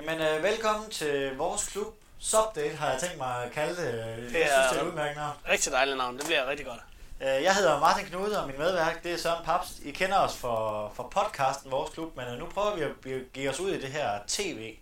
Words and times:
Jamen, 0.00 0.20
øh, 0.20 0.42
velkommen 0.42 0.90
til 0.90 1.36
vores 1.36 1.68
klub. 1.68 1.86
Subdate 2.18 2.76
har 2.76 2.90
jeg 2.90 3.00
tænkt 3.00 3.18
mig 3.18 3.44
at 3.44 3.52
kalde 3.52 3.76
det. 3.82 3.98
Jeg 3.98 4.16
Det 4.16 4.30
synes, 4.30 4.44
er- 4.46 4.68
det 4.72 4.78
er 4.78 4.82
et 4.82 4.88
udmærket 4.88 5.16
navn. 5.16 5.36
Rigtig 5.48 5.72
dejligt 5.72 5.96
navn, 5.96 6.16
det 6.18 6.24
bliver 6.26 6.46
rigtig 6.46 6.66
godt. 6.66 6.80
Øh, 7.20 7.26
Jeg 7.42 7.54
hedder 7.54 7.80
Martin 7.80 8.06
Knude, 8.06 8.40
og 8.40 8.46
min 8.46 8.58
medværk 8.58 9.02
det 9.02 9.12
er 9.12 9.16
Søren 9.18 9.44
Papst. 9.44 9.72
I 9.84 9.90
kender 9.90 10.18
os 10.18 10.36
for, 10.36 10.92
for 10.94 11.02
podcasten 11.14 11.70
Vores 11.70 11.90
Klub, 11.90 12.16
men 12.16 12.26
øh, 12.26 12.38
nu 12.38 12.46
prøver 12.46 12.74
vi 12.76 12.82
at 13.12 13.22
give 13.32 13.50
os 13.50 13.60
ud 13.60 13.70
i 13.70 13.80
det 13.80 13.88
her 13.88 14.18
tv. 14.28 14.74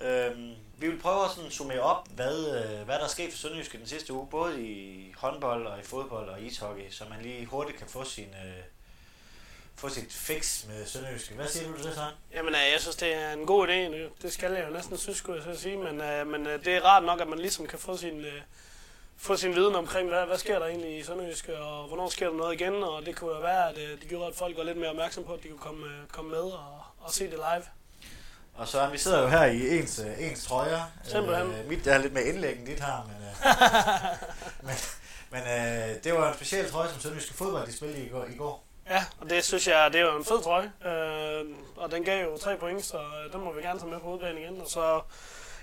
Øhm, 0.00 0.54
vi 0.78 0.88
vil 0.88 1.00
prøve 1.00 1.24
at 1.24 1.30
sådan 1.30 1.50
summere 1.50 1.80
op, 1.80 2.08
hvad, 2.10 2.46
øh, 2.64 2.84
hvad 2.84 2.94
der 2.98 3.04
er 3.04 3.08
sket 3.08 3.30
for 3.32 3.38
Sønderjyske 3.38 3.78
den 3.78 3.86
sidste 3.86 4.12
uge, 4.12 4.28
både 4.30 4.62
i 4.62 5.14
håndbold 5.18 5.66
og 5.66 5.78
i 5.78 5.82
fodbold 5.82 6.28
og 6.28 6.40
ishockey, 6.42 6.90
så 6.90 7.04
man 7.10 7.22
lige 7.22 7.46
hurtigt 7.46 7.78
kan 7.78 7.86
få 7.88 8.04
sin... 8.04 8.34
Få 9.78 9.88
sit 9.88 10.12
fix 10.12 10.64
med 10.66 10.86
Sønderjyske. 10.86 11.34
Hvad 11.34 11.46
siger 11.46 11.68
du 11.68 11.76
til 11.76 11.84
det, 11.84 11.94
Søren? 11.94 12.14
Jamen, 12.34 12.54
øh, 12.54 12.60
jeg 12.72 12.80
synes, 12.80 12.96
det 12.96 13.14
er 13.14 13.32
en 13.32 13.46
god 13.46 13.68
idé. 13.68 13.72
Det- 13.72 14.10
Det 14.22 14.32
skal 14.32 14.52
jeg 14.52 14.64
jo 14.68 14.72
næsten 14.72 14.98
synes, 14.98 15.18
skulle 15.18 15.42
jeg 15.46 15.54
så 15.56 15.62
sige. 15.62 15.76
Men, 15.76 16.00
øh, 16.00 16.26
men 16.26 16.46
øh, 16.46 16.64
det 16.64 16.76
er 16.76 16.80
rart 16.80 17.04
nok, 17.04 17.20
at 17.20 17.28
man 17.28 17.38
ligesom 17.38 17.66
kan 17.66 17.78
få 17.78 17.96
sin, 17.96 18.20
øh, 18.24 18.40
få 19.16 19.36
sin 19.36 19.54
viden 19.54 19.74
omkring, 19.74 20.08
hvad, 20.08 20.26
hvad 20.26 20.38
sker 20.38 20.58
der 20.58 20.66
egentlig 20.66 20.98
i 20.98 21.02
Sønderjyske, 21.04 21.58
og 21.58 21.88
hvornår 21.88 22.08
sker 22.08 22.28
der 22.28 22.36
noget 22.36 22.60
igen. 22.60 22.82
Og 22.82 23.06
det 23.06 23.16
kunne 23.16 23.34
jo 23.34 23.40
være, 23.40 23.68
at 23.70 23.78
øh, 23.78 24.00
det 24.00 24.08
gjorde, 24.08 24.26
at 24.26 24.34
folk 24.34 24.56
var 24.56 24.62
lidt 24.64 24.78
mere 24.78 24.90
opmærksom 24.90 25.24
på, 25.24 25.32
at 25.34 25.42
de 25.42 25.48
kunne 25.48 25.58
komme, 25.58 25.86
øh, 25.86 26.06
komme 26.12 26.30
med 26.30 26.40
og, 26.40 26.80
og 27.00 27.12
se 27.12 27.24
det 27.24 27.32
live. 27.32 27.64
Og 28.54 28.68
så 28.68 28.86
vi 28.86 28.98
sidder 28.98 29.22
jo 29.22 29.28
her 29.28 29.44
i 29.44 29.78
ens, 29.78 29.98
ens 30.18 30.44
trøjer. 30.44 30.82
Simpelthen. 31.04 31.50
Øh, 31.50 31.68
mit 31.68 31.86
er 31.86 31.98
lidt 31.98 32.12
mere 32.12 32.24
indlæg 32.24 32.58
end 32.58 32.66
dit 32.66 32.80
her, 32.80 33.08
men, 33.08 33.28
øh, 33.28 33.34
men, 34.66 34.74
men 35.30 35.40
øh, 35.42 36.04
det 36.04 36.12
var 36.14 36.28
en 36.28 36.34
speciel 36.36 36.70
trøje, 36.70 36.88
som 36.92 37.00
Sønderjyske 37.00 37.34
fodbold 37.34 37.66
de 37.66 37.76
spillede 37.76 38.04
i 38.06 38.08
går. 38.08 38.24
I 38.24 38.36
går. 38.36 38.64
Ja, 38.90 39.04
og 39.20 39.30
det 39.30 39.44
synes 39.44 39.68
jeg, 39.68 39.92
det 39.92 40.00
er 40.00 40.04
jo 40.04 40.16
en 40.16 40.24
fed 40.24 40.42
trøje. 40.42 40.72
Øh, 40.84 41.46
og 41.76 41.90
den 41.90 42.04
gav 42.04 42.24
jo 42.24 42.38
tre 42.38 42.56
point, 42.56 42.84
så 42.84 42.98
øh, 42.98 43.32
den 43.32 43.40
må 43.40 43.52
vi 43.52 43.62
gerne 43.62 43.80
tage 43.80 43.90
med 43.90 43.98
på 43.98 44.04
hovedbanen 44.04 44.38
igen. 44.42 44.60
Og 44.60 44.68
så, 44.68 45.00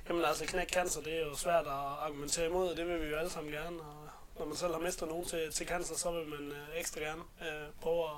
jamen 0.10 0.26
altså, 0.26 0.46
knæk 0.46 0.70
cancer, 0.74 1.02
det 1.02 1.14
er 1.14 1.26
jo 1.26 1.36
svært 1.36 1.66
at 1.66 1.88
argumentere 2.06 2.46
imod, 2.46 2.70
og 2.70 2.78
det 2.78 2.88
vil 2.88 3.02
vi 3.02 3.10
jo 3.10 3.18
alle 3.18 3.32
sammen 3.32 3.52
gerne. 3.54 3.80
Og 3.80 4.10
når 4.40 4.46
man 4.46 4.56
selv 4.56 4.72
har 4.74 4.80
mistet 4.80 5.08
nogen 5.08 5.26
til, 5.26 5.52
til 5.54 5.68
cancer, 5.68 5.96
så 5.96 6.12
vil 6.12 6.28
man 6.28 6.52
øh, 6.52 6.80
ekstra 6.80 7.00
gerne 7.00 7.22
øh, 7.42 7.68
prøve 7.82 8.04
at 8.04 8.10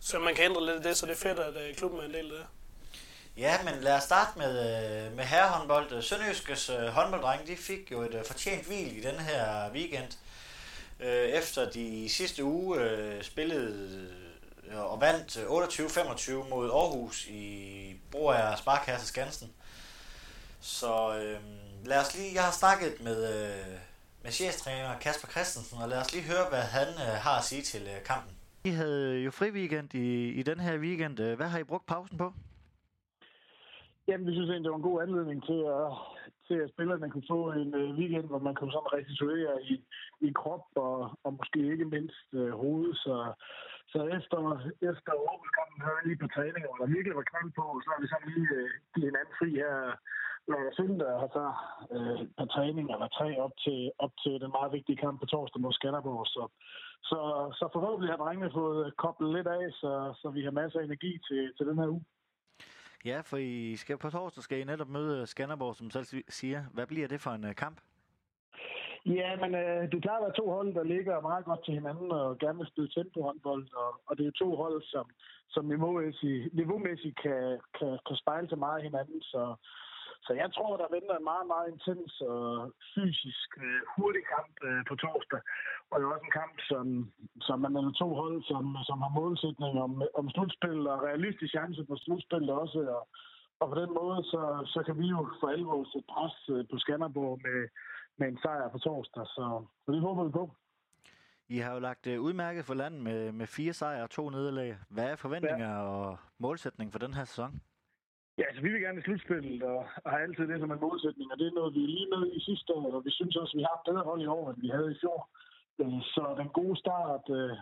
så 0.00 0.18
man 0.18 0.34
kan 0.34 0.44
ændre 0.44 0.66
lidt 0.66 0.76
af 0.76 0.82
det, 0.82 0.96
så 0.96 1.06
det 1.06 1.12
er 1.12 1.16
fedt, 1.16 1.38
at 1.38 1.56
øh, 1.56 1.74
klubben 1.74 2.00
er 2.00 2.04
en 2.04 2.14
del 2.14 2.32
af 2.32 2.38
det. 2.38 2.46
Ja, 3.36 3.58
men 3.64 3.74
lad 3.80 3.96
os 3.96 4.02
starte 4.02 4.38
med, 4.38 4.52
øh, 5.06 5.16
med 5.16 5.24
herrehåndbold. 5.24 6.02
Sønderjyskes 6.02 6.70
øh, 6.70 6.86
håndbolddrenge, 6.86 7.46
de 7.46 7.56
fik 7.56 7.92
jo 7.92 8.02
et 8.02 8.14
øh, 8.14 8.24
fortjent 8.24 8.66
hvil 8.66 8.98
i 8.98 9.00
den 9.00 9.20
her 9.20 9.70
weekend. 9.72 10.12
Øh, 11.00 11.28
efter 11.28 11.70
de 11.70 11.80
i 11.80 12.08
sidste 12.08 12.44
uge 12.44 12.80
øh, 12.80 13.22
spillede 13.22 14.08
øh, 14.10 14.23
og 14.72 15.00
vandt 15.00 15.30
øh, 15.40 15.44
28-25 15.44 16.50
mod 16.50 16.66
Aarhus 16.70 17.26
i 17.28 17.44
Broager 18.12 18.56
Sparkasse 18.56 19.06
Skansen. 19.06 19.48
Så 20.60 20.92
øh, 21.18 21.38
lad 21.90 22.00
os 22.00 22.14
lige, 22.16 22.34
jeg 22.34 22.44
har 22.48 22.54
snakket 22.62 22.92
med, 23.06 23.18
øh, 23.34 23.76
med 24.22 24.30
cheftræner 24.30 24.98
Kasper 25.04 25.28
Christensen, 25.28 25.82
og 25.82 25.88
lad 25.88 26.00
os 26.00 26.12
lige 26.14 26.28
høre, 26.32 26.46
hvad 26.52 26.64
han 26.78 26.88
øh, 27.04 27.14
har 27.24 27.36
at 27.38 27.44
sige 27.44 27.62
til 27.62 27.82
øh, 27.82 27.98
kampen. 28.10 28.32
I 28.64 28.70
havde 28.70 29.18
jo 29.26 29.30
fri 29.30 29.50
weekend 29.50 29.94
i, 29.94 30.28
i 30.40 30.42
den 30.42 30.60
her 30.60 30.78
weekend. 30.78 31.16
Hvad 31.38 31.48
har 31.52 31.58
I 31.58 31.64
brugt 31.64 31.86
pausen 31.86 32.18
på? 32.18 32.32
Jamen, 34.08 34.26
vi 34.26 34.32
synes 34.32 34.50
egentlig, 34.50 34.64
det 34.64 34.70
var 34.70 34.82
en 34.82 34.90
god 34.90 35.02
anledning 35.02 35.38
til 35.50 35.60
at, 35.78 35.88
til 36.46 36.56
at 36.64 36.70
spillerne 36.74 37.10
kunne 37.10 37.30
få 37.30 37.52
en 37.52 37.74
øh, 37.74 37.94
weekend, 37.98 38.26
hvor 38.26 38.38
man 38.38 38.54
kunne 38.54 38.72
sådan 38.72 38.94
restituere 38.98 39.54
i, 39.62 39.74
i 40.26 40.32
krop 40.40 40.66
og, 40.74 41.18
og 41.24 41.32
måske 41.38 41.72
ikke 41.72 41.84
mindst 41.84 42.26
øh, 42.32 42.52
hoved. 42.62 42.94
Så, 42.94 43.32
så 43.92 43.98
efter, 44.18 44.38
efter 44.90 45.12
Aarhus-kampen 45.30 45.80
havde 45.84 45.98
vi 45.98 46.04
lige 46.08 46.22
på 46.22 46.28
træning, 46.36 46.62
hvor 46.66 46.78
der 46.80 46.94
virkelig 46.96 47.16
var 47.20 47.30
knald 47.30 47.50
på, 47.58 47.64
så 47.82 47.88
har 47.92 48.00
vi 48.02 48.08
sådan 48.12 48.30
lige 48.34 48.50
øh, 48.60 48.68
givet 48.94 49.08
en 49.10 49.20
anden 49.20 49.38
fri 49.38 49.50
her 49.62 49.74
lørdag 50.48 50.74
søndag, 50.78 51.12
og 51.24 51.28
så 51.36 51.44
øh, 51.94 52.20
et 52.24 52.32
par 52.38 52.48
træninger 52.54 52.94
eller 52.94 53.10
tre 53.18 53.28
op 53.44 53.54
til, 53.64 53.78
op 54.04 54.14
til 54.22 54.34
den 54.42 54.50
meget 54.58 54.72
vigtige 54.76 55.00
kamp 55.04 55.16
på 55.20 55.26
torsdag 55.26 55.60
mod 55.60 55.72
Skanderborg. 55.72 56.26
Så, 56.26 56.42
så, 57.10 57.18
så 57.58 57.64
forhåbentlig 57.72 58.10
har 58.12 58.22
drengene 58.24 58.50
fået 58.60 58.86
øh, 58.86 58.92
koblet 59.02 59.34
lidt 59.36 59.48
af, 59.58 59.64
så, 59.80 59.92
så 60.20 60.26
vi 60.36 60.42
har 60.44 60.50
masser 60.60 60.78
af 60.80 60.84
energi 60.84 61.12
til, 61.28 61.42
til 61.56 61.66
den 61.66 61.78
her 61.78 61.88
uge. 61.94 62.04
Ja, 63.04 63.20
for 63.20 63.36
I 63.36 63.76
skal 63.76 63.98
på 63.98 64.10
torsdag 64.10 64.42
skal 64.42 64.60
I 64.60 64.64
netop 64.64 64.88
møde 64.88 65.26
Skanderborg, 65.26 65.76
som 65.76 65.90
selv 65.90 66.06
siger. 66.28 66.64
Hvad 66.74 66.86
bliver 66.86 67.08
det 67.08 67.20
for 67.20 67.30
en 67.30 67.44
øh, 67.44 67.54
kamp? 67.54 67.80
Ja, 69.06 69.36
men 69.36 69.54
øh, 69.54 69.82
det 69.90 69.94
er 69.96 70.06
klart, 70.08 70.22
at 70.22 70.24
der 70.24 70.32
er 70.32 70.40
to 70.40 70.46
hold, 70.50 70.74
der 70.74 70.92
ligger 70.94 71.20
meget 71.20 71.44
godt 71.44 71.64
til 71.64 71.74
hinanden 71.74 72.12
og 72.12 72.38
gerne 72.38 72.58
vil 72.58 72.72
spille 72.72 72.90
tempo-håndbold, 72.90 73.66
og, 73.82 73.90
og 74.06 74.18
det 74.18 74.26
er 74.26 74.40
to 74.42 74.56
hold, 74.56 74.82
som, 74.82 75.06
som 75.54 75.64
niveaumæssigt, 75.64 76.54
niveaumæssigt 76.54 77.16
kan, 77.22 77.60
kan, 77.78 77.98
kan 78.06 78.16
spejle 78.16 78.48
sig 78.48 78.58
meget 78.58 78.82
hinanden. 78.82 79.22
Så, 79.22 79.54
så 80.26 80.32
jeg 80.32 80.48
tror, 80.52 80.76
der 80.76 80.94
venter 80.96 81.16
en 81.16 81.30
meget, 81.32 81.46
meget 81.46 81.68
intens 81.74 82.20
og 82.20 82.72
fysisk 82.94 83.48
øh, 83.64 83.80
hurtig 83.96 84.22
kamp 84.34 84.54
øh, 84.68 84.82
på 84.88 84.94
torsdag. 85.02 85.40
Og 85.90 85.94
det 85.96 86.04
er 86.04 86.14
også 86.14 86.28
en 86.28 86.38
kamp, 86.40 86.56
som, 86.70 86.86
som 87.46 87.56
man 87.60 87.76
er 87.76 87.92
to 88.02 88.08
hold, 88.20 88.38
som, 88.50 88.64
som 88.88 88.98
har 89.04 89.12
målsætning 89.20 89.74
om, 89.86 89.92
om 90.20 90.30
slutspil 90.30 90.80
og 90.92 91.02
realistisk 91.08 91.52
chance 91.56 91.84
på 91.88 91.96
slutspil 91.96 92.50
også. 92.50 92.80
Og, 92.96 93.02
og 93.60 93.66
på 93.72 93.76
den 93.82 93.90
måde, 94.00 94.20
så, 94.32 94.42
så 94.74 94.80
kan 94.86 94.98
vi 95.00 95.06
jo 95.14 95.20
for 95.40 95.48
alvor 95.48 95.84
sætte 95.92 96.08
pres 96.14 96.36
øh, 96.54 96.64
på 96.70 96.76
Skanderborg 96.78 97.40
med, 97.46 97.60
med 98.16 98.28
en 98.28 98.38
sejr 98.42 98.68
på 98.68 98.78
torsdag. 98.78 99.26
Så, 99.26 99.64
så 99.84 99.92
det 99.92 100.00
håber 100.00 100.24
vi 100.24 100.30
på. 100.30 100.54
I 101.48 101.58
har 101.58 101.74
jo 101.74 101.80
lagt 101.80 102.06
uh, 102.06 102.20
udmærket 102.20 102.64
for 102.64 102.74
landet 102.74 103.02
med, 103.02 103.32
med 103.32 103.46
fire 103.46 103.72
sejre 103.72 104.02
og 104.02 104.10
to 104.10 104.30
nederlag. 104.30 104.76
Hvad 104.90 105.04
er 105.04 105.16
forventninger 105.16 105.70
ja. 105.70 105.82
og 105.82 106.18
målsætning 106.38 106.92
for 106.92 106.98
den 106.98 107.14
her 107.14 107.24
sæson? 107.24 107.60
Ja, 108.38 108.44
altså 108.48 108.62
vi 108.62 108.68
vil 108.72 108.80
gerne 108.80 108.98
i 109.00 109.02
slutspillet 109.02 109.62
og, 109.62 109.86
og 110.04 110.10
har 110.10 110.18
altid 110.18 110.48
det 110.48 110.60
som 110.60 110.72
en 110.72 110.80
målsætning, 110.80 111.32
og 111.32 111.38
det 111.38 111.46
er 111.46 111.58
noget, 111.60 111.74
vi 111.74 111.82
er 111.84 111.86
lige 111.96 112.10
med 112.14 112.32
i 112.32 112.40
sidste 112.40 112.72
år, 112.74 112.92
og 112.94 113.04
vi 113.04 113.10
synes 113.10 113.36
også, 113.36 113.52
at 113.54 113.58
vi 113.58 113.66
har 113.68 113.76
et 113.80 113.86
bedre 113.90 114.04
hold 114.04 114.22
i 114.22 114.26
år, 114.26 114.50
end 114.50 114.60
vi 114.60 114.68
havde 114.68 114.92
i 114.92 114.98
fjor. 115.00 115.28
Øh, 115.80 116.00
Så 116.14 116.34
den 116.38 116.48
gode 116.48 116.76
start 116.76 117.24
øh, 117.38 117.56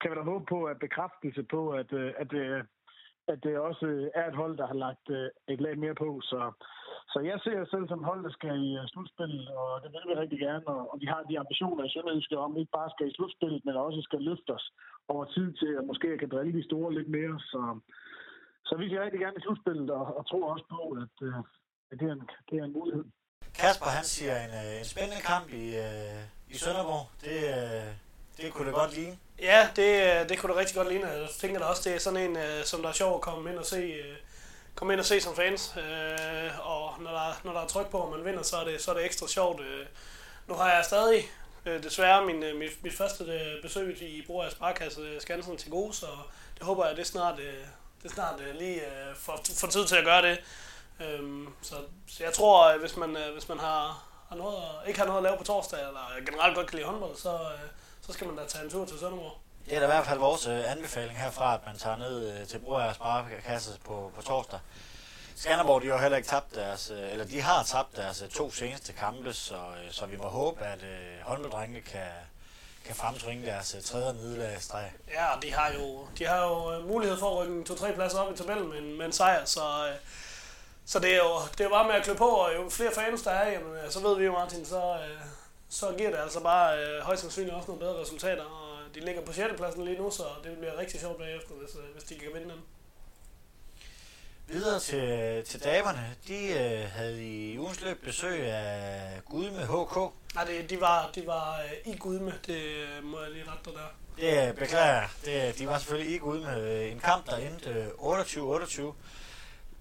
kan 0.00 0.10
vi 0.10 0.16
da 0.16 0.22
håbe 0.22 0.44
på 0.44 0.64
at 0.64 0.78
bekræftelse 0.78 1.42
på, 1.42 1.70
at, 1.70 1.92
øh, 1.92 2.12
at, 2.18 2.32
øh, 2.32 2.64
at 3.28 3.38
det 3.44 3.58
også 3.58 4.10
er 4.14 4.28
et 4.28 4.36
hold, 4.42 4.56
der 4.56 4.66
har 4.66 4.74
lagt 4.74 5.10
øh, 5.10 5.30
et 5.48 5.60
lag 5.60 5.78
mere 5.78 5.94
på. 5.94 6.20
Så, 6.20 6.52
så 7.12 7.18
jeg 7.30 7.38
ser 7.44 7.56
os 7.62 7.70
selv 7.74 7.86
som 7.88 8.04
hold, 8.08 8.20
der 8.26 8.32
skal 8.38 8.54
i 8.68 8.70
øh, 8.80 8.88
slutspillet, 8.92 9.48
og 9.60 9.70
det 9.82 9.90
vil 9.92 10.08
vi 10.08 10.14
rigtig 10.22 10.38
gerne, 10.46 10.66
og, 10.68 10.98
vi 11.02 11.06
har 11.12 11.20
de 11.28 11.38
ambitioner 11.42 11.84
i 11.84 11.92
Sønderjyske 11.94 12.38
om, 12.38 12.56
ikke 12.56 12.76
bare 12.78 12.90
skal 12.94 13.08
i 13.08 13.14
slutspillet, 13.16 13.64
men 13.64 13.74
også 13.76 14.00
skal 14.08 14.20
løfte 14.28 14.50
os 14.58 14.66
over 15.08 15.24
tid 15.24 15.48
til, 15.60 15.70
at 15.78 15.84
måske 15.90 16.18
kan 16.18 16.28
drille 16.28 16.52
de 16.58 16.64
store 16.68 16.94
lidt 16.98 17.10
mere. 17.16 17.34
Så, 17.50 17.60
så 18.66 18.72
vi 18.80 18.84
skal 18.88 19.00
rigtig 19.00 19.20
gerne 19.20 19.38
i 19.38 19.44
slutspillet, 19.44 19.90
og, 19.90 20.04
og 20.18 20.22
tror 20.30 20.44
også 20.52 20.66
på, 20.74 20.82
at, 21.02 21.16
øh, 21.26 21.38
at 21.90 21.96
det, 22.00 22.06
er 22.08 22.14
en, 22.18 22.24
det 22.48 22.54
er 22.58 22.64
en 22.64 22.76
mulighed. 22.78 23.04
Kasper, 23.60 23.90
han 23.98 24.06
siger 24.14 24.34
en, 24.44 24.52
øh, 24.60 24.80
en 24.80 24.88
spændende 24.92 25.22
kamp 25.32 25.46
i, 25.62 25.64
i 26.52 26.56
Sønderborg. 26.62 27.04
Det, 27.24 27.36
det 28.38 28.46
kunne 28.52 28.66
det 28.68 28.74
godt 28.82 28.94
ligne. 28.98 29.16
Ja, 29.50 29.60
det, 29.78 29.88
det 30.28 30.34
kunne 30.38 30.50
da 30.52 30.58
rigtig 30.58 30.76
godt 30.80 30.88
ligne. 30.92 31.06
Jeg 31.06 31.28
tænker 31.42 31.58
da 31.58 31.64
også, 31.72 31.82
det 31.86 31.92
er 31.96 32.02
sådan 32.06 32.22
en, 32.26 32.36
som 32.70 32.78
der 32.82 32.88
er 32.88 32.98
sjov 33.02 33.12
at 33.14 33.24
komme 33.28 33.50
ind 33.50 33.58
og 33.58 33.68
se, 33.74 33.82
øh, 34.72 34.74
komme 34.74 34.92
ind 34.94 35.00
og 35.00 35.06
se 35.06 35.20
som 35.20 35.36
fans. 35.36 35.74
Øh, 35.76 36.68
og 36.68 36.94
når 37.00 37.10
der, 37.10 37.40
når 37.44 37.52
der 37.52 37.60
er 37.60 37.66
tryk 37.66 37.90
på, 37.90 37.98
og 37.98 38.10
man 38.10 38.24
vinder, 38.24 38.42
så 38.42 38.56
er 38.56 38.64
det, 38.64 38.82
så 38.82 38.90
er 38.90 38.94
det 38.94 39.04
ekstra 39.04 39.28
sjovt. 39.28 39.60
Øh, 39.60 39.86
nu 40.46 40.54
har 40.54 40.72
jeg 40.72 40.84
stadig 40.84 41.30
øh, 41.66 41.82
desværre 41.82 42.26
min, 42.26 42.42
øh, 42.42 42.58
mit, 42.58 42.82
mit 42.82 42.92
første 42.92 43.24
øh, 43.24 43.62
besøg 43.62 44.02
i 44.02 44.24
Broager 44.26 44.50
Sparkasse 44.50 45.00
øh, 45.00 45.20
Skansen 45.20 45.56
til 45.56 45.70
gode, 45.70 45.94
så 45.94 46.06
det 46.54 46.66
håber 46.66 46.86
jeg, 46.86 46.96
det 46.96 47.06
snart, 47.06 47.38
øh, 47.38 47.64
det 48.02 48.10
snart 48.10 48.40
øh, 48.40 48.54
lige 48.54 48.80
øh, 48.80 49.16
får, 49.16 49.40
får 49.60 49.68
tid 49.68 49.86
til 49.86 49.96
at 49.96 50.04
gøre 50.04 50.22
det. 50.22 50.38
Øh, 51.00 51.48
så, 51.62 51.74
så 52.08 52.24
jeg 52.24 52.32
tror, 52.32 52.64
at 52.64 52.80
hvis 52.80 52.96
man, 52.96 53.16
øh, 53.16 53.32
hvis 53.32 53.48
man 53.48 53.58
har, 53.58 54.04
har 54.28 54.36
noget, 54.36 54.62
ikke 54.86 54.98
har 54.98 55.06
noget 55.06 55.18
at 55.18 55.22
lave 55.22 55.36
på 55.38 55.44
torsdag, 55.44 55.78
eller 55.78 56.24
generelt 56.26 56.54
godt 56.54 56.66
kan 56.66 56.76
lide 56.76 56.88
håndbold, 56.88 57.16
så, 57.16 57.32
øh, 57.32 57.68
så 58.00 58.12
skal 58.12 58.26
man 58.26 58.36
da 58.36 58.46
tage 58.46 58.64
en 58.64 58.70
tur 58.70 58.84
til 58.84 58.98
Sønderborg. 58.98 59.38
Det 59.66 59.74
er 59.74 59.78
da 59.78 59.86
i 59.86 59.88
hvert 59.88 60.06
fald 60.06 60.18
vores 60.18 60.46
øh, 60.46 60.70
anbefaling 60.72 61.18
herfra, 61.18 61.54
at 61.54 61.60
man 61.66 61.78
tager 61.78 61.96
ned 61.96 62.40
øh, 62.40 62.46
til 62.46 62.58
Broager 62.58 62.92
Sparekasse 62.92 63.78
på, 63.84 64.12
på 64.16 64.22
torsdag. 64.22 64.58
Skanderborg, 65.36 65.82
de 65.82 65.88
har 65.88 65.98
heller 65.98 66.16
ikke 66.16 66.28
tabt 66.28 66.54
deres, 66.54 66.90
øh, 66.90 67.12
eller 67.12 67.24
de 67.24 67.40
har 67.40 67.62
tabt 67.62 67.96
deres 67.96 68.22
øh, 68.22 68.28
to 68.28 68.50
seneste 68.50 68.92
kampe, 68.92 69.32
så, 69.32 69.54
øh, 69.54 69.92
så 69.92 70.06
vi 70.06 70.16
må 70.16 70.28
håbe, 70.28 70.64
at 70.64 70.82
øh, 70.82 71.20
håndbolddrengene 71.22 71.80
kan, 71.80 72.08
kan 72.84 72.94
fremtvinge 72.94 73.46
deres 73.46 73.74
øh, 73.74 73.82
tredje 73.82 74.12
nederlag. 74.12 74.92
Ja, 75.12 75.36
og 75.36 75.42
de 75.42 75.52
har 75.52 75.72
jo, 75.72 76.06
de 76.18 76.26
har 76.26 76.46
jo 76.46 76.72
øh, 76.72 76.88
mulighed 76.88 77.18
for 77.18 77.40
at 77.40 77.46
rykke 77.46 77.64
to-tre 77.64 77.92
pladser 77.92 78.18
op 78.18 78.34
i 78.34 78.36
tabellen 78.36 78.68
med 78.68 78.78
en, 78.78 78.98
med 78.98 79.06
en 79.06 79.12
sejr, 79.12 79.44
så, 79.44 79.60
øh, 79.60 79.94
så 80.86 80.98
det, 80.98 81.12
er 81.12 81.16
jo, 81.16 81.38
det 81.52 81.60
er 81.60 81.64
jo 81.64 81.70
bare 81.70 81.86
med 81.86 81.94
at 81.94 82.04
klø 82.04 82.14
på, 82.14 82.28
og 82.28 82.54
jo 82.54 82.70
flere 82.70 82.92
fans 82.94 83.22
der 83.22 83.30
er, 83.30 83.50
jamen, 83.50 83.76
øh, 83.76 83.90
så 83.90 84.00
ved 84.00 84.16
vi 84.16 84.24
jo, 84.24 84.32
Martin, 84.32 84.66
så, 84.66 84.82
øh, 84.94 85.20
så 85.70 85.94
giver 85.98 86.10
det 86.10 86.18
altså 86.18 86.40
bare 86.40 86.78
øh, 86.78 87.02
højst 87.02 87.20
sandsynligt 87.20 87.54
også 87.54 87.68
nogle 87.68 87.80
bedre 87.80 88.00
resultater, 88.02 88.44
og 88.44 88.61
de 88.94 89.00
ligger 89.00 89.22
på 89.22 89.32
6. 89.32 89.52
pladsen 89.56 89.84
lige 89.84 89.98
nu, 89.98 90.10
så 90.10 90.22
det 90.44 90.58
bliver 90.58 90.78
rigtig 90.78 91.00
sjovt 91.00 91.18
bagefter, 91.18 91.54
hvis, 91.54 91.76
øh, 91.76 91.92
hvis 91.92 92.04
de 92.04 92.14
kan 92.14 92.28
vinde 92.34 92.50
den. 92.50 92.60
Videre 94.46 94.80
til, 94.80 95.44
til 95.44 95.64
damerne, 95.64 96.16
de 96.28 96.46
øh, 96.48 96.90
havde 96.90 97.24
i 97.26 97.58
ugens 97.58 97.80
løb 97.80 98.04
besøg 98.04 98.40
af 98.40 99.20
Gudme 99.24 99.66
HK. 99.66 99.96
Nej, 100.34 100.44
det, 100.44 100.70
de 100.70 100.80
var, 100.80 101.10
de 101.14 101.26
var 101.26 101.60
øh, 101.60 101.92
i 101.92 101.96
Gudme, 101.96 102.34
det 102.46 102.62
øh, 102.62 103.04
må 103.04 103.20
jeg 103.20 103.30
lige 103.30 103.44
rette 103.50 103.70
dig 103.70 103.72
der. 103.78 103.88
Det 104.16 104.48
øh, 104.48 104.54
beklager 104.54 104.94
jeg. 104.94 105.08
Det, 105.24 105.58
de 105.58 105.66
var 105.66 105.78
selvfølgelig 105.78 106.22
med 106.24 106.84
øh, 106.84 106.92
en 106.92 107.00
kamp, 107.00 107.26
der 107.26 107.36
endte 107.36 107.70
øh, 107.70 107.86
28-28. 107.88 108.82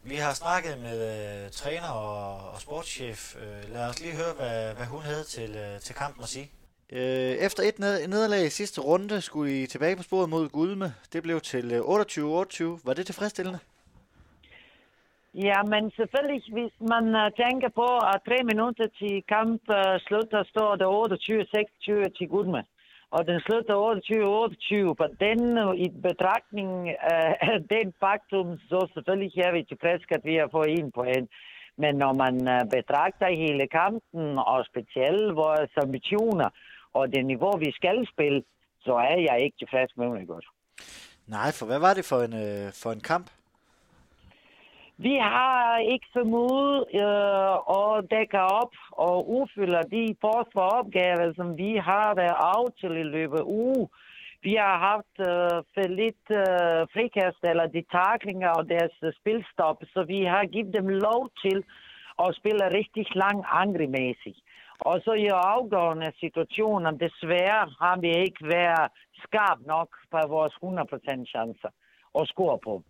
Vi 0.04 0.16
har 0.16 0.34
snakket 0.34 0.80
med 0.80 1.46
uh, 1.46 1.52
træner 1.52 1.90
og, 1.90 2.50
og 2.52 2.62
sportschef. 2.62 3.36
Uh, 3.36 3.74
lad 3.74 3.90
os 3.90 4.00
lige 4.00 4.16
høre, 4.16 4.34
hvad, 4.34 4.74
hvad 4.74 4.86
hun 4.86 5.02
havde 5.02 5.24
til, 5.24 5.74
uh, 5.76 5.82
til 5.82 5.96
kampen 5.96 6.24
at 6.24 6.30
sige. 6.30 6.52
Øh, 6.92 7.34
efter 7.48 7.64
et 7.64 7.80
ned- 7.80 8.08
nederlag 8.08 8.46
i 8.46 8.50
sidste 8.60 8.82
runde 8.82 9.22
skulle 9.22 9.62
I 9.64 9.66
tilbage 9.66 9.96
på 9.96 10.04
sporet 10.04 10.30
mod 10.30 10.50
Gudme. 10.50 10.94
Det 11.14 11.24
blev 11.24 11.40
til 11.40 11.66
øh, 11.72 11.80
28-28. 11.80 12.86
Var 12.88 12.94
det 12.94 13.06
tilfredsstillende? 13.06 13.60
Ja, 15.34 15.60
men 15.74 15.92
selvfølgelig, 15.92 16.42
hvis 16.58 16.74
man 16.94 17.06
uh, 17.22 17.28
tænker 17.44 17.70
på, 17.82 17.88
at 18.12 18.22
tre 18.28 18.38
minutter 18.52 18.88
til 19.00 19.24
kamp 19.34 19.62
uh, 19.70 19.96
slutter, 20.08 20.44
står 20.54 20.72
det 20.82 20.88
28-26 22.06 22.18
til 22.18 22.28
Gudme. 22.34 22.64
Og 23.12 23.28
den 23.28 23.40
slutter 23.46 23.76
28-28. 24.92 24.94
På 25.02 25.06
den 25.26 25.42
i 25.86 25.88
betragtning 26.10 26.70
uh, 27.12 27.56
den 27.76 27.88
faktum, 28.00 28.48
så 28.70 28.80
selvfølgelig 28.94 29.38
er 29.38 29.52
vi 29.52 29.64
tilfredse, 29.64 30.06
at 30.12 30.26
vi 30.30 30.36
har 30.36 30.50
fået 30.52 30.80
en 30.80 30.92
point. 30.92 31.30
Men 31.78 31.96
når 31.96 32.14
man 32.24 32.36
uh, 32.56 32.70
betragter 32.76 33.28
hele 33.44 33.68
kampen, 33.68 34.26
og 34.52 34.66
specielt 34.72 35.36
vores 35.36 35.72
ambitioner, 35.84 36.50
og 36.94 37.14
det 37.14 37.26
niveau, 37.26 37.58
vi 37.58 37.72
skal 37.72 38.08
spille, 38.14 38.44
så 38.80 38.94
er 38.94 39.18
jeg 39.30 39.38
ikke 39.44 39.58
tilfreds 39.58 39.98
med 39.98 40.20
det 40.20 40.28
godt. 40.28 40.46
Nej, 41.28 41.52
for 41.52 41.66
hvad 41.66 41.80
var 41.80 41.94
det 41.94 42.06
for 42.06 42.20
en, 42.28 42.34
uh, 42.34 42.74
for 42.82 42.92
en 42.92 43.02
kamp? 43.02 43.28
Vi 45.08 45.16
har 45.16 45.78
ikke 45.94 46.08
formået 46.14 46.86
øh, 47.04 47.56
at 47.78 48.12
dække 48.12 48.40
op 48.62 48.74
og 48.92 49.30
udfylde 49.38 49.82
de 49.96 50.16
forsvaropgaver, 50.26 51.34
som 51.36 51.58
vi 51.58 51.72
har 51.90 52.16
været 52.22 52.38
af 52.54 52.64
til 52.80 52.92
i 53.04 53.08
løbet 53.16 53.40
af 53.40 53.48
uge. 53.64 53.90
Vi 54.44 54.54
har 54.64 54.78
haft 54.90 55.16
øh, 55.30 55.58
for 55.74 55.88
lidt 56.02 56.26
øh, 56.42 56.80
frikast 56.94 57.42
eller 57.52 57.66
de 57.76 57.84
taklinger 58.00 58.50
og 58.50 58.70
deres 58.70 58.96
øh, 59.04 59.14
spilstop, 59.20 59.78
så 59.94 60.04
vi 60.04 60.20
har 60.34 60.46
givet 60.54 60.74
dem 60.74 60.88
lov 60.88 61.22
til 61.44 61.58
at 62.24 62.36
spille 62.40 62.74
rigtig 62.80 63.06
lang 63.16 63.38
angrimæssigt. 63.64 64.40
Og 64.90 65.02
så 65.06 65.14
i 65.14 65.28
afgørende 65.28 66.12
situationer, 66.20 66.92
desværre 66.92 67.64
har 67.82 67.96
vi 68.04 68.10
ikke 68.26 68.44
været 68.58 68.92
skarp 69.24 69.60
nok 69.66 69.90
på 70.12 70.18
vores 70.28 70.54
100% 70.54 71.26
chancer 71.34 71.72
at 72.20 72.28
score 72.28 72.60
på. 72.64 72.84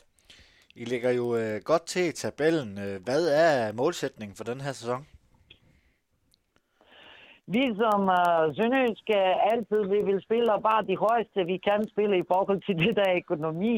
I 0.75 0.85
ligger 0.85 1.11
jo 1.11 1.35
øh, 1.35 1.61
godt 1.63 1.85
til 1.85 2.05
i 2.09 2.11
tabellen. 2.11 2.77
Øh, 2.85 3.03
hvad 3.03 3.23
er 3.27 3.73
målsætningen 3.73 4.35
for 4.35 4.43
den 4.43 4.61
her 4.61 4.71
sæson? 4.71 5.07
Øh, 7.47 7.51
vi 7.55 7.63
som 7.81 8.01
uh, 8.19 8.55
Sønderjyske 8.55 9.17
øh, 9.17 9.51
altid 9.51 9.81
vi 9.93 9.99
vil 10.09 10.21
spille 10.21 10.51
bare 10.69 10.87
de 10.91 10.97
højeste, 10.97 11.45
vi 11.45 11.57
kan 11.57 11.81
spille 11.93 12.17
i 12.17 12.29
forhold 12.33 12.61
til 12.61 12.75
det 12.85 12.95
der 12.95 13.17
økonomi 13.21 13.75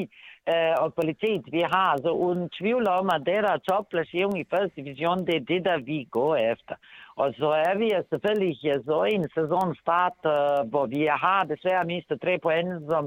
øh, 0.52 0.74
og 0.84 0.96
kvalitet, 0.96 1.44
vi 1.52 1.62
har. 1.76 1.92
Så 1.98 2.10
uden 2.26 2.50
tvivl 2.60 2.86
om, 2.90 3.06
at 3.16 3.26
det 3.26 3.44
der 3.48 3.66
topplacering 3.70 4.40
i 4.40 4.50
første 4.54 4.76
division, 4.82 5.26
det 5.28 5.36
er 5.36 5.50
det, 5.54 5.66
der 5.66 5.78
vi 5.78 6.08
går 6.12 6.36
efter. 6.36 6.76
Og 7.16 7.34
så 7.40 7.50
er 7.70 7.76
vi 7.78 7.88
altså, 7.92 8.10
selvfølgelig 8.10 8.58
så 8.62 8.70
altså, 8.76 8.98
en 9.16 9.26
sæsonstart, 9.38 10.20
øh, 10.36 10.60
hvor 10.72 10.86
vi 10.86 11.02
har 11.26 11.42
desværre 11.44 11.86
mistet 11.94 12.22
tre 12.22 12.34
point, 12.46 12.70
som 12.92 13.04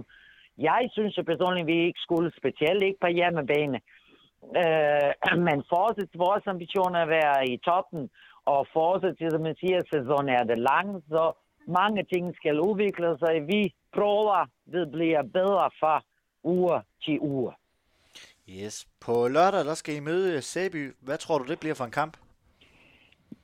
jeg 0.59 0.82
synes 0.93 1.19
personligt, 1.26 1.67
vi 1.67 1.79
ikke 1.87 2.00
skulle, 2.06 2.31
specielt 2.41 2.82
ikke 2.82 3.00
på 3.00 3.11
hjemmebane. 3.19 3.79
Øh, 4.62 5.12
men 5.47 5.59
fortsat 5.73 6.12
vores 6.26 6.47
ambition 6.47 6.94
at 6.97 7.09
være 7.09 7.38
i 7.52 7.56
toppen, 7.56 8.11
og 8.47 8.67
fortsat, 8.73 9.17
som 9.31 9.41
man 9.41 9.57
siger, 9.61 9.81
sæsonen 9.93 10.29
er 10.29 10.45
det 10.45 10.59
lang, 10.59 10.89
så 11.09 11.33
mange 11.79 12.05
ting 12.13 12.37
skal 12.37 12.61
udvikle 12.61 13.19
sig. 13.19 13.35
Vi 13.49 13.75
prøver, 13.95 14.47
det 14.73 14.93
bliver 14.93 15.23
bedre 15.23 15.71
fra 15.81 16.03
uge 16.45 16.83
til 17.05 17.19
uge. 17.21 17.53
Yes. 18.49 18.87
På 19.01 19.29
lørdag, 19.29 19.65
der 19.65 19.75
skal 19.75 19.95
I 19.95 20.01
møde 20.01 20.43
Sæby. 20.43 20.95
Hvad 21.01 21.19
tror 21.19 21.39
du, 21.39 21.45
det 21.45 21.61
bliver 21.61 21.75
for 21.75 21.85
en 21.85 21.91
kamp? 21.91 22.17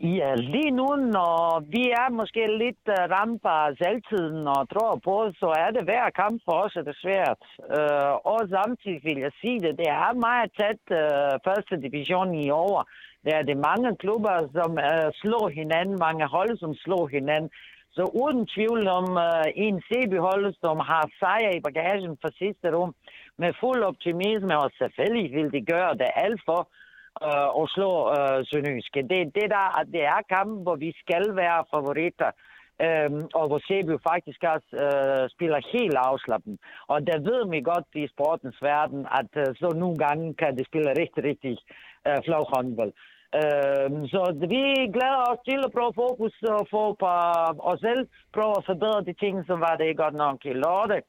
Ja, 0.00 0.34
lige 0.34 0.70
nu, 0.70 0.88
når 1.16 1.60
vi 1.74 1.84
er 2.02 2.08
måske 2.10 2.42
lidt 2.64 2.84
uh, 2.88 3.02
ramt 3.14 3.44
af 3.44 3.76
selvtiden 3.82 4.46
og 4.54 4.68
tror 4.74 4.94
på, 5.08 5.16
så 5.40 5.48
er 5.64 5.70
det 5.70 5.84
hver 5.84 6.10
kamp 6.10 6.42
for 6.44 6.56
os, 6.64 6.76
er 6.76 6.82
det 6.82 6.96
svært. 7.04 7.42
Uh, 7.78 8.12
og 8.32 8.40
samtidig 8.56 9.00
vil 9.04 9.18
jeg 9.18 9.32
sige 9.40 9.60
det, 9.60 9.78
det 9.78 9.88
er 9.88 10.22
meget 10.28 10.50
tæt 10.60 10.82
uh, 11.00 11.34
første 11.46 11.74
division 11.86 12.34
i 12.34 12.50
år. 12.50 12.88
Der 13.24 13.34
er 13.36 13.42
det 13.42 13.56
mange 13.56 13.96
klubber, 13.96 14.36
som 14.56 14.70
uh, 14.88 15.08
slår 15.20 15.48
hinanden, 15.48 15.96
mange 16.06 16.26
hold, 16.26 16.58
som 16.58 16.74
slår 16.74 17.06
hinanden. 17.06 17.50
Så 17.96 18.02
uden 18.22 18.46
tvivl 18.46 18.88
om 18.88 19.06
uh, 19.26 19.48
en 19.66 19.82
CB-hold, 19.88 20.54
som 20.64 20.76
har 20.90 21.04
sejr 21.20 21.50
i 21.54 21.64
bagagen 21.68 22.18
for 22.20 22.30
sidste 22.38 22.66
rum, 22.76 22.94
med 23.38 23.52
fuld 23.60 23.82
optimisme, 23.82 24.54
og 24.58 24.70
selvfølgelig 24.78 25.32
vil 25.36 25.52
de 25.52 25.66
gøre 25.72 25.94
det 25.94 26.10
alt 26.16 26.40
for, 26.44 26.60
øh, 27.26 27.62
at 27.62 27.66
slå 27.74 27.90
øh, 28.16 28.38
Sønderjyske. 28.48 29.00
Det, 29.12 29.20
det, 29.38 29.46
der, 29.56 29.66
det 29.94 30.02
er 30.14 30.28
kampen, 30.34 30.62
hvor 30.62 30.76
vi 30.76 30.90
skal 31.02 31.24
være 31.42 31.64
favoritter. 31.74 32.30
Øhm, 32.86 33.22
og 33.38 33.44
hvor 33.48 33.60
CB 33.68 33.88
faktisk 34.10 34.40
også 34.54 34.70
øh, 34.84 35.30
spiller 35.34 35.60
helt 35.72 35.98
afslappet. 36.08 36.58
Og 36.92 37.06
der 37.06 37.18
ved 37.28 37.50
vi 37.50 37.60
godt 37.60 37.88
i 37.94 38.06
sportens 38.14 38.58
verden, 38.62 39.06
at 39.20 39.32
øh, 39.42 39.54
så 39.60 39.68
nogle 39.82 39.98
gange 40.04 40.34
kan 40.34 40.56
det 40.58 40.66
spille 40.66 40.90
rigtig, 41.02 41.24
rigtig 41.24 41.58
øh, 42.08 42.18
flot 42.24 42.48
håndbold. 42.54 42.92
Øhm, 43.40 44.00
så 44.12 44.22
vi 44.54 44.62
glæder 44.96 45.22
os 45.30 45.40
til 45.48 45.60
at 45.66 45.72
prøve 45.76 45.92
fokus 46.04 46.34
og 46.56 46.62
få 46.74 46.84
på 47.02 47.08
os 47.70 47.80
selv, 47.86 48.02
prøve 48.36 48.54
at 48.58 48.66
forbedre 48.70 49.06
de 49.08 49.14
ting, 49.22 49.34
som 49.48 49.60
var 49.66 49.74
det 49.82 50.00
godt 50.02 50.16
nok 50.24 50.38
i 50.50 50.52
lørdag 50.64 51.02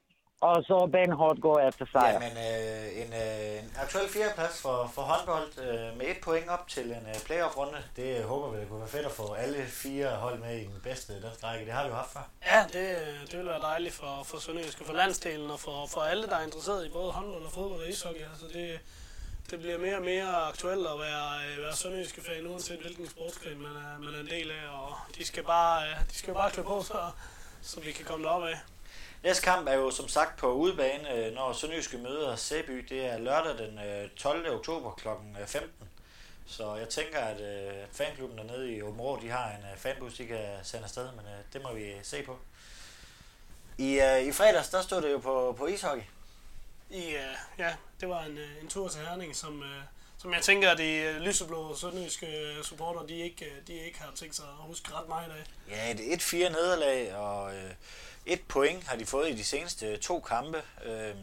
og 0.48 0.56
så 0.70 0.78
benhårdt 0.96 1.40
gå 1.48 1.54
efter 1.70 1.86
sejr. 1.94 2.14
Ja, 2.14 2.20
men 2.26 2.36
øh, 2.48 3.02
en, 3.02 3.12
øh, 3.24 3.60
en 3.60 3.68
aktuel 3.84 4.08
fjerdeplads 4.16 4.56
for, 4.66 4.78
for 4.96 5.02
håndbold 5.12 5.50
øh, 5.66 5.98
med 5.98 6.06
et 6.14 6.20
point 6.28 6.48
op 6.56 6.64
til 6.76 6.86
en 6.98 7.06
øh, 7.14 7.18
playoff-runde, 7.28 7.80
det 8.00 8.10
øh, 8.18 8.24
håber 8.32 8.48
vi, 8.52 8.56
det 8.60 8.68
kunne 8.70 8.84
være 8.86 8.96
fedt 8.98 9.06
at 9.12 9.16
få 9.22 9.28
alle 9.44 9.60
fire 9.84 10.10
hold 10.24 10.38
med 10.46 10.54
i 10.62 10.66
den 10.74 10.82
bedste 10.88 11.12
danske 11.26 11.46
række. 11.48 11.66
Det 11.66 11.74
har 11.78 11.84
vi 11.84 11.90
jo 11.90 11.96
haft 12.02 12.14
før. 12.16 12.26
Ja, 12.52 12.60
det, 12.76 12.86
det 13.30 13.36
vil 13.40 13.48
være 13.54 13.64
dejligt 13.72 13.96
for, 14.02 14.14
for 14.30 14.38
Sønderjyske, 14.46 14.84
for 14.90 14.94
landsdelen 15.02 15.50
og 15.56 15.60
for, 15.66 15.78
for 15.94 16.02
alle, 16.12 16.24
der 16.32 16.36
er 16.40 16.46
interesseret 16.50 16.82
i 16.88 16.92
både 16.98 17.12
håndbold 17.18 17.46
og 17.50 17.52
fodbold 17.58 17.82
og 17.86 17.90
ishockey. 17.94 18.24
Altså 18.34 18.48
det, 18.56 18.68
det 19.54 19.62
bliver 19.62 19.78
mere 19.78 19.96
og 19.96 20.02
mere 20.02 20.36
aktuelt 20.36 20.88
at 20.88 21.00
være, 21.00 21.46
øh, 21.46 21.64
være 21.64 21.76
Sønderjyske 21.76 22.22
fan, 22.22 22.48
uanset 22.48 22.80
hvilken 22.80 23.10
sportsgren 23.10 23.62
man 23.62 23.72
er, 23.72 24.00
man 24.00 24.16
er 24.16 24.20
en 24.20 24.28
del 24.28 24.52
af. 24.52 24.70
Og 24.70 24.96
de 25.18 25.26
skal 25.26 25.44
bare, 25.44 25.90
øh, 25.90 25.96
de 26.10 26.16
skal 26.16 26.34
bare 26.34 26.52
klø 26.52 26.64
på, 26.64 26.84
så, 26.84 27.12
så 27.62 27.80
vi 27.80 27.92
kan 27.92 28.06
komme 28.06 28.26
derop 28.26 28.44
af. 28.44 28.60
Næste 29.24 29.44
kamp 29.44 29.68
er 29.68 29.74
jo 29.74 29.92
som 29.92 30.08
sagt 30.08 30.40
på 30.40 30.54
udebane, 30.54 31.14
øh, 31.14 31.34
når 31.34 31.54
Sønderjyske 31.54 31.98
møder 31.98 32.36
Sæby. 32.36 32.86
Det 32.90 33.06
er 33.06 33.18
lørdag 33.18 33.58
den 33.58 33.80
øh, 33.80 34.10
12. 34.10 34.56
Oktober 34.56 34.92
kl. 34.92 35.08
15. 35.48 35.70
Øh, 35.82 35.88
så 36.46 36.76
jeg 36.76 36.90
tænker, 36.90 37.20
at 37.20 37.42
fanklubben 37.92 38.38
dernede 38.38 38.76
i 38.76 38.82
Åben 38.82 39.22
de 39.22 39.30
har 39.30 39.50
en 39.50 39.78
fanbus, 39.78 40.14
de 40.14 40.26
kan 40.26 40.46
sende 40.64 40.84
afsted, 40.84 41.12
men 41.12 41.26
det 41.54 41.64
må 41.64 41.74
vi 41.74 41.94
se 42.04 42.24
på. 42.24 42.38
I, 43.78 43.94
i 44.28 44.32
fredags, 44.32 44.70
der 44.70 44.82
stod 44.82 45.02
det 45.02 45.12
jo 45.12 45.18
på, 45.18 45.56
på 45.58 45.68
ishockey. 45.68 46.04
I, 46.90 47.16
ja, 47.58 47.76
det 48.00 48.10
var 48.10 48.24
en, 48.24 48.38
en 48.62 48.68
tur 48.68 48.88
til 48.88 49.02
Herning, 49.02 49.36
som, 49.36 49.64
som 50.18 50.34
jeg 50.34 50.42
tænker, 50.42 50.70
at 50.72 50.78
de 50.78 51.20
lyseblå 51.26 51.76
sønderjyske 51.76 52.28
supporter, 52.62 53.06
de 53.06 53.20
ikke, 53.20 53.46
de 53.68 53.74
ikke 53.74 54.02
har 54.02 54.12
tænkt 54.16 54.36
sig 54.36 54.46
at 54.46 54.68
huske 54.68 54.94
ret 54.94 55.08
meget 55.08 55.32
af. 55.32 55.44
Ja, 55.70 55.94
det 55.94 56.10
er 56.10 56.14
et 56.14 56.22
fire 56.22 56.50
nederlag, 56.50 57.16
og 57.16 57.56
øh, 57.56 57.72
et 58.26 58.42
point 58.50 58.88
har 58.88 58.98
de 58.98 59.06
fået 59.06 59.30
i 59.30 59.34
de 59.34 59.44
seneste 59.44 59.98
to 59.98 60.20
kampe. 60.20 60.58
Øh, 60.86 61.16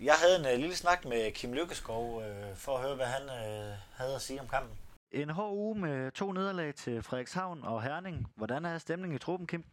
jeg 0.00 0.14
havde 0.14 0.36
en 0.40 0.46
øh, 0.46 0.58
lille 0.60 0.76
snak 0.76 1.04
med 1.04 1.32
Kim 1.32 1.52
Lykkeskov 1.52 2.22
øh, 2.22 2.56
for 2.56 2.76
at 2.76 2.82
høre, 2.82 2.96
hvad 2.96 3.06
han 3.06 3.22
øh, 3.22 3.74
havde 3.96 4.14
at 4.14 4.20
sige 4.20 4.40
om 4.40 4.48
kampen. 4.48 4.78
En 5.10 5.30
hård 5.30 5.52
uge 5.52 5.78
med 5.78 6.10
to 6.12 6.32
nederlag 6.32 6.74
til 6.74 7.02
Frederikshavn 7.02 7.62
og 7.64 7.82
Herning. 7.82 8.32
Hvordan 8.36 8.64
er 8.64 8.78
stemningen 8.78 9.16
i 9.16 9.18
truppen, 9.18 9.46
Kim? 9.46 9.64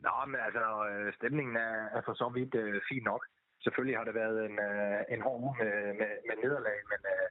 Nå, 0.00 0.10
men 0.26 0.40
altså, 0.46 0.86
øh, 0.90 1.14
stemningen 1.14 1.56
er, 1.56 1.76
er 1.96 2.02
for 2.04 2.14
så 2.14 2.30
vidt 2.34 2.54
øh, 2.54 2.80
fin 2.88 3.02
nok. 3.02 3.26
Selvfølgelig 3.64 3.96
har 3.98 4.06
det 4.08 4.14
været 4.22 4.38
en, 4.48 4.56
øh, 4.68 5.00
en 5.14 5.20
hård 5.26 5.40
uge 5.46 5.56
med, 5.62 5.74
med, 6.00 6.10
med 6.28 6.36
nederlag, 6.44 6.78
men 6.92 7.00
øh, 7.14 7.28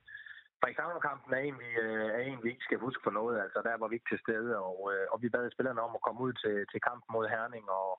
Frederikshavn-kampen 0.59 1.31
er 1.33 1.41
en, 1.47 1.57
vi, 1.63 1.69
øh, 1.85 2.07
er 2.17 2.21
en, 2.29 2.43
vi 2.43 2.49
ikke 2.49 2.67
skal 2.67 2.83
huske 2.85 3.01
for 3.03 3.13
noget. 3.19 3.35
Altså, 3.45 3.59
der 3.67 3.77
var 3.81 3.87
vi 3.87 3.95
ikke 3.95 4.11
til 4.11 4.23
stede, 4.25 4.51
og, 4.67 4.77
øh, 4.93 5.05
og 5.11 5.17
vi 5.21 5.29
bad 5.29 5.51
spillerne 5.51 5.81
om 5.87 5.93
at 5.95 6.05
komme 6.05 6.21
ud 6.27 6.33
til, 6.43 6.55
til 6.71 6.79
kampen 6.89 7.09
mod 7.15 7.25
Herning, 7.35 7.65
og, 7.79 7.89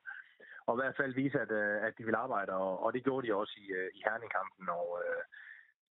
og 0.67 0.73
i 0.75 0.81
hvert 0.81 0.97
fald 0.97 1.15
vise, 1.15 1.39
at, 1.45 1.51
øh, 1.63 1.77
at 1.87 1.93
de 1.99 2.05
vil 2.09 2.23
arbejde, 2.25 2.53
og, 2.65 2.73
og 2.85 2.89
det 2.95 3.05
gjorde 3.05 3.27
de 3.27 3.35
også 3.41 3.55
i, 3.65 3.67
øh, 3.79 3.89
i 3.99 4.01
Herning-kampen. 4.07 4.69
Og, 4.79 4.87
øh, 5.05 5.23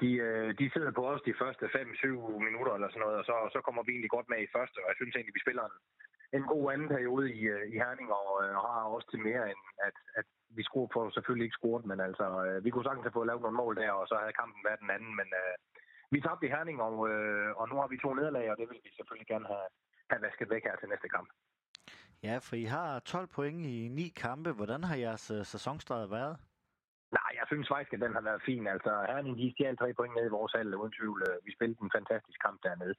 de, 0.01 0.09
øh, 0.27 0.49
de 0.59 0.65
sidder 0.73 0.91
på 0.91 1.03
os 1.11 1.21
de 1.29 1.39
første 1.41 1.65
5-7 1.65 2.07
minutter 2.47 2.73
eller 2.73 2.89
sådan 2.89 3.03
noget, 3.05 3.17
og 3.21 3.25
så, 3.29 3.35
så 3.55 3.59
kommer 3.65 3.83
vi 3.83 3.91
egentlig 3.91 4.15
godt 4.15 4.29
med 4.29 4.39
i 4.43 4.53
første, 4.55 4.77
og 4.83 4.87
jeg 4.89 4.97
synes 4.97 5.15
egentlig, 5.15 5.37
vi 5.37 5.45
spiller 5.45 5.63
en, 5.65 5.77
en 6.33 6.43
god 6.53 6.71
anden 6.73 6.89
periode 6.95 7.25
i, 7.33 7.41
i 7.73 7.75
Herning, 7.81 8.09
og, 8.19 8.27
og 8.61 8.67
har 8.73 8.83
også 8.95 9.07
til 9.09 9.19
mere 9.29 9.43
end, 9.51 9.61
at, 9.87 9.97
at 10.19 10.25
vi 10.57 10.63
scorer 10.63 10.91
på 10.93 11.09
selvfølgelig 11.09 11.45
ikke 11.45 11.59
scoret, 11.59 11.85
men 11.85 11.99
altså, 12.07 12.25
vi 12.63 12.69
kunne 12.69 12.87
sagtens 12.87 13.07
have 13.07 13.17
fået 13.17 13.27
lavet 13.27 13.41
nogle 13.41 13.61
mål 13.63 13.75
der, 13.75 13.91
og 13.91 14.07
så 14.07 14.15
havde 14.21 14.39
kampen 14.41 14.61
været 14.67 14.83
den 14.83 14.91
anden, 14.95 15.13
men 15.19 15.27
uh, 15.41 15.53
vi 16.13 16.21
tabte 16.21 16.45
i 16.47 16.53
Herning, 16.55 16.77
og, 16.87 16.95
øh, 17.09 17.49
og 17.59 17.65
nu 17.69 17.75
har 17.81 17.87
vi 17.87 17.97
to 17.97 18.13
nederlag, 18.13 18.45
og 18.51 18.57
det 18.59 18.65
vil 18.69 18.79
vi 18.83 18.91
selvfølgelig 18.97 19.27
gerne 19.33 19.47
have, 19.53 19.67
have 20.11 20.21
vasket 20.25 20.49
væk 20.49 20.63
her 20.63 20.75
til 20.77 20.89
næste 20.89 21.09
kamp. 21.15 21.29
Ja, 22.23 22.35
for 22.47 22.55
I 22.55 22.63
har 22.63 22.99
12 22.99 23.27
point 23.27 23.65
i 23.65 23.87
ni 23.97 24.07
kampe. 24.25 24.51
Hvordan 24.51 24.83
har 24.83 24.95
jeres 24.95 25.25
sæsonstart 25.53 26.11
været? 26.11 26.35
Nej, 27.19 27.31
jeg 27.39 27.45
synes 27.47 27.67
faktisk, 27.73 27.93
at 27.93 28.03
den 28.05 28.13
har 28.17 28.21
været 28.29 28.41
fin. 28.49 28.67
Altså, 28.67 28.91
Herning, 29.09 29.37
de 29.37 29.53
stjal 29.53 29.77
tre 29.77 29.93
point 29.93 30.15
ned 30.15 30.25
i 30.25 30.35
vores 30.39 30.53
hal, 30.55 30.75
uden 30.75 30.93
tvivl. 30.97 31.19
Vi 31.45 31.51
spillede 31.57 31.83
en 31.83 31.95
fantastisk 31.97 32.39
kamp 32.45 32.57
dernede 32.63 32.95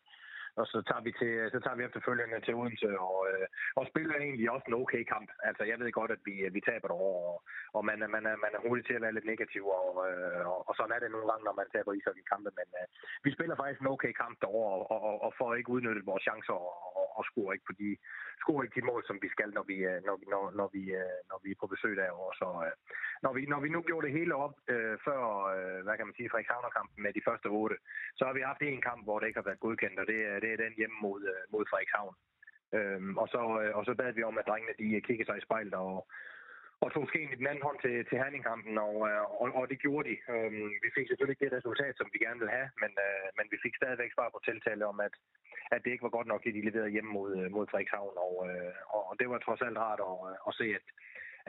og 0.60 0.66
så 0.72 0.78
tager 0.88 1.02
vi 1.06 1.12
til, 1.20 1.32
så 1.54 1.58
tager 1.60 1.76
vi 1.78 1.84
efterfølgende 1.84 2.40
til 2.40 2.54
Odense 2.60 2.90
og, 3.08 3.16
øh, 3.30 3.46
og 3.78 3.84
spiller 3.90 4.14
egentlig 4.16 4.50
også 4.54 4.66
en 4.68 4.80
okay 4.82 5.02
kamp. 5.12 5.28
Altså, 5.48 5.62
jeg 5.70 5.76
ved 5.78 5.92
godt, 5.92 6.10
at 6.16 6.22
vi, 6.28 6.34
vi 6.56 6.60
taber 6.70 6.88
det 6.88 6.96
over, 7.06 7.18
og, 7.32 7.38
og 7.76 7.82
man, 7.88 7.98
man, 8.14 8.24
man 8.44 8.52
er 8.56 8.60
hurtig 8.66 8.84
til 8.86 8.98
at 8.98 9.04
være 9.04 9.16
lidt 9.16 9.30
negativ, 9.32 9.62
og, 9.80 9.88
øh, 10.08 10.42
og, 10.52 10.58
og 10.68 10.72
sådan 10.78 10.94
er 10.94 11.00
det 11.00 11.10
nogle 11.10 11.28
gange, 11.30 11.44
når 11.44 11.54
man 11.60 11.68
taber 11.74 11.92
ishockey-kampe, 11.92 12.50
men 12.58 12.68
øh, 12.80 12.86
vi 13.24 13.30
spiller 13.36 13.56
faktisk 13.56 13.80
en 13.80 13.92
okay 13.94 14.12
kamp 14.22 14.34
derovre, 14.42 14.74
og, 14.92 14.98
og, 15.08 15.14
og 15.26 15.30
får 15.38 15.54
ikke 15.54 15.74
udnyttet 15.74 16.06
vores 16.10 16.22
chancer, 16.28 16.58
og, 16.68 16.74
og, 17.00 17.07
og 17.18 17.24
scorer 17.30 17.52
ikke 17.52 17.68
på 17.68 17.74
de, 17.80 17.88
scorer 18.42 18.62
ikke 18.62 18.80
de 18.80 18.88
mål, 18.90 19.02
som 19.06 19.18
vi 19.24 19.28
skal, 19.34 19.50
når 19.58 19.64
vi, 19.70 19.76
øh, 19.90 19.98
når, 20.06 20.16
når, 20.32 20.42
når, 20.58 20.68
vi, 20.76 20.82
øh, 21.02 21.18
når 21.30 21.38
vi 21.44 21.48
er 21.50 21.60
på 21.60 21.66
besøg 21.74 21.92
derovre. 22.02 22.32
Så 22.40 22.48
øh, 22.66 22.74
når, 23.24 23.32
vi, 23.36 23.42
når 23.52 23.60
vi 23.64 23.68
nu 23.74 23.80
gjorde 23.88 24.06
det 24.06 24.16
hele 24.18 24.34
op 24.44 24.54
øh, 24.74 24.96
før, 25.06 25.20
øh, 25.54 25.80
hvad 25.84 25.96
kan 25.96 26.06
man 26.06 26.16
sige, 26.16 26.30
Frederikshavner-kampen 26.30 26.98
med 27.04 27.12
de 27.12 27.26
første 27.28 27.48
otte, 27.60 27.76
så 28.18 28.22
har 28.26 28.34
vi 28.36 28.48
haft 28.50 28.62
en 28.62 28.86
kamp, 28.88 29.00
hvor 29.04 29.18
det 29.18 29.26
ikke 29.26 29.40
har 29.42 29.50
været 29.50 29.64
godkendt, 29.66 30.00
og 30.00 30.06
det, 30.10 30.18
det 30.42 30.50
er 30.52 30.64
den 30.64 30.74
hjemme 30.80 30.96
mod, 31.06 31.20
mod 31.52 31.64
Frederikshavn. 31.70 32.14
Øhm, 32.76 33.14
og, 33.22 33.28
så, 33.28 33.40
og 33.78 33.82
så 33.84 33.92
bad 33.94 34.12
vi 34.12 34.22
om, 34.22 34.38
at 34.38 34.48
drengene 34.48 34.78
de 34.78 35.06
kiggede 35.06 35.28
sig 35.28 35.38
i 35.38 35.46
spejlet 35.46 35.74
og, 35.74 36.06
og 36.82 36.88
tog 36.92 37.04
skeen 37.08 37.32
i 37.32 37.40
den 37.40 37.46
anden 37.46 37.66
hånd 37.68 37.78
til, 37.84 37.96
til 38.08 38.18
Herningkampen, 38.18 38.78
og, 38.78 38.94
og, 39.40 39.46
og 39.58 39.64
det 39.70 39.78
gjorde 39.84 40.08
de. 40.10 40.16
Øhm, 40.34 40.70
vi 40.84 40.90
fik 40.96 41.06
selvfølgelig 41.06 41.34
ikke 41.34 41.46
det 41.46 41.58
resultat, 41.58 41.94
som 41.96 42.08
vi 42.12 42.18
gerne 42.24 42.40
ville 42.40 42.56
have, 42.58 42.70
men, 42.82 42.92
øh, 43.06 43.26
men 43.38 43.46
vi 43.52 43.58
fik 43.64 43.74
stadigvæk 43.76 44.12
svar 44.12 44.28
på 44.30 44.40
tiltale 44.44 44.84
om, 44.92 45.00
at, 45.06 45.14
at 45.74 45.80
det 45.84 45.90
ikke 45.90 46.06
var 46.06 46.16
godt 46.16 46.26
nok, 46.26 46.44
det 46.44 46.54
de 46.54 46.66
leverede 46.68 46.94
hjemme 46.94 47.12
mod, 47.18 47.30
øh, 47.40 47.50
mod 47.56 47.66
Frederikshavn, 47.70 48.14
øh, 48.48 48.72
og, 48.94 49.02
og 49.10 49.14
det 49.18 49.26
var 49.30 49.38
trods 49.38 49.62
alt 49.66 49.78
rart 49.78 50.00
at, 50.10 50.18
øh, 50.30 50.48
at 50.48 50.52
se, 50.60 50.66
at, 50.78 50.86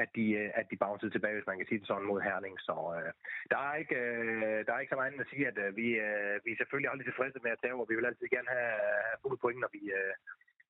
at 0.03 0.09
de, 0.17 0.25
at 0.59 0.65
de 0.71 0.81
bouncede 0.83 1.11
tilbage, 1.11 1.35
hvis 1.37 1.49
man 1.49 1.57
kan 1.57 1.67
sige 1.67 1.79
det 1.79 1.87
sådan, 1.87 2.09
mod 2.11 2.21
Herning. 2.27 2.55
Så 2.67 2.75
øh, 2.97 3.11
der, 3.51 3.59
er 3.69 3.75
ikke, 3.83 3.95
øh, 3.95 4.59
der 4.65 4.71
er 4.73 4.79
ikke 4.79 4.93
så 4.93 4.99
meget 4.99 5.09
andet 5.09 5.25
at 5.25 5.31
sige, 5.33 5.47
at 5.51 5.57
øh, 5.63 5.69
vi, 5.79 5.87
øh, 6.07 6.35
vi 6.45 6.49
er 6.51 6.59
selvfølgelig 6.59 6.89
aldrig 6.89 7.07
tilfredse 7.07 7.39
med 7.43 7.51
at 7.51 7.61
tage, 7.61 7.73
og 7.81 7.89
vi 7.89 7.95
vil 7.95 8.09
altid 8.09 8.27
gerne 8.35 8.51
have, 8.57 8.77
have 9.09 9.21
fuldt 9.23 9.41
point, 9.41 9.59
når 9.63 9.71
vi, 9.77 9.83
øh, 9.99 10.13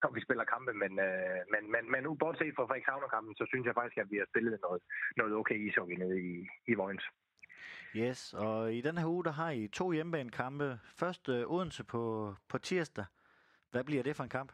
når 0.03 0.11
vi 0.15 0.25
spiller 0.25 0.51
kampe, 0.53 0.73
men, 0.83 0.93
øh, 1.07 1.39
men, 1.53 1.63
men, 1.73 1.83
men 1.91 2.01
nu 2.03 2.11
bortset 2.21 2.55
fra 2.55 2.67
Frederikshavn-kampen, 2.67 3.33
så 3.35 3.45
synes 3.51 3.65
jeg 3.65 3.75
faktisk, 3.79 3.97
at 3.97 4.11
vi 4.13 4.17
har 4.21 4.27
spillet 4.31 4.59
noget, 4.65 4.81
noget 5.21 5.33
okay 5.39 5.57
ishockey 5.67 5.97
nede 6.03 6.17
i, 6.31 6.33
i 6.71 6.73
Vojens. 6.81 7.05
Yes, 7.95 8.33
og 8.33 8.73
i 8.73 8.81
den 8.81 8.97
her 8.97 9.07
uge, 9.07 9.23
der 9.23 9.31
har 9.31 9.51
I 9.51 9.67
to 9.67 9.91
hjemmebanekampe. 9.91 10.79
Først 11.01 11.29
øh, 11.29 11.51
Odense 11.53 11.83
på, 11.83 12.33
på 12.49 12.57
tirsdag. 12.57 13.05
Hvad 13.71 13.83
bliver 13.83 14.03
det 14.03 14.15
for 14.15 14.23
en 14.23 14.29
kamp? 14.29 14.51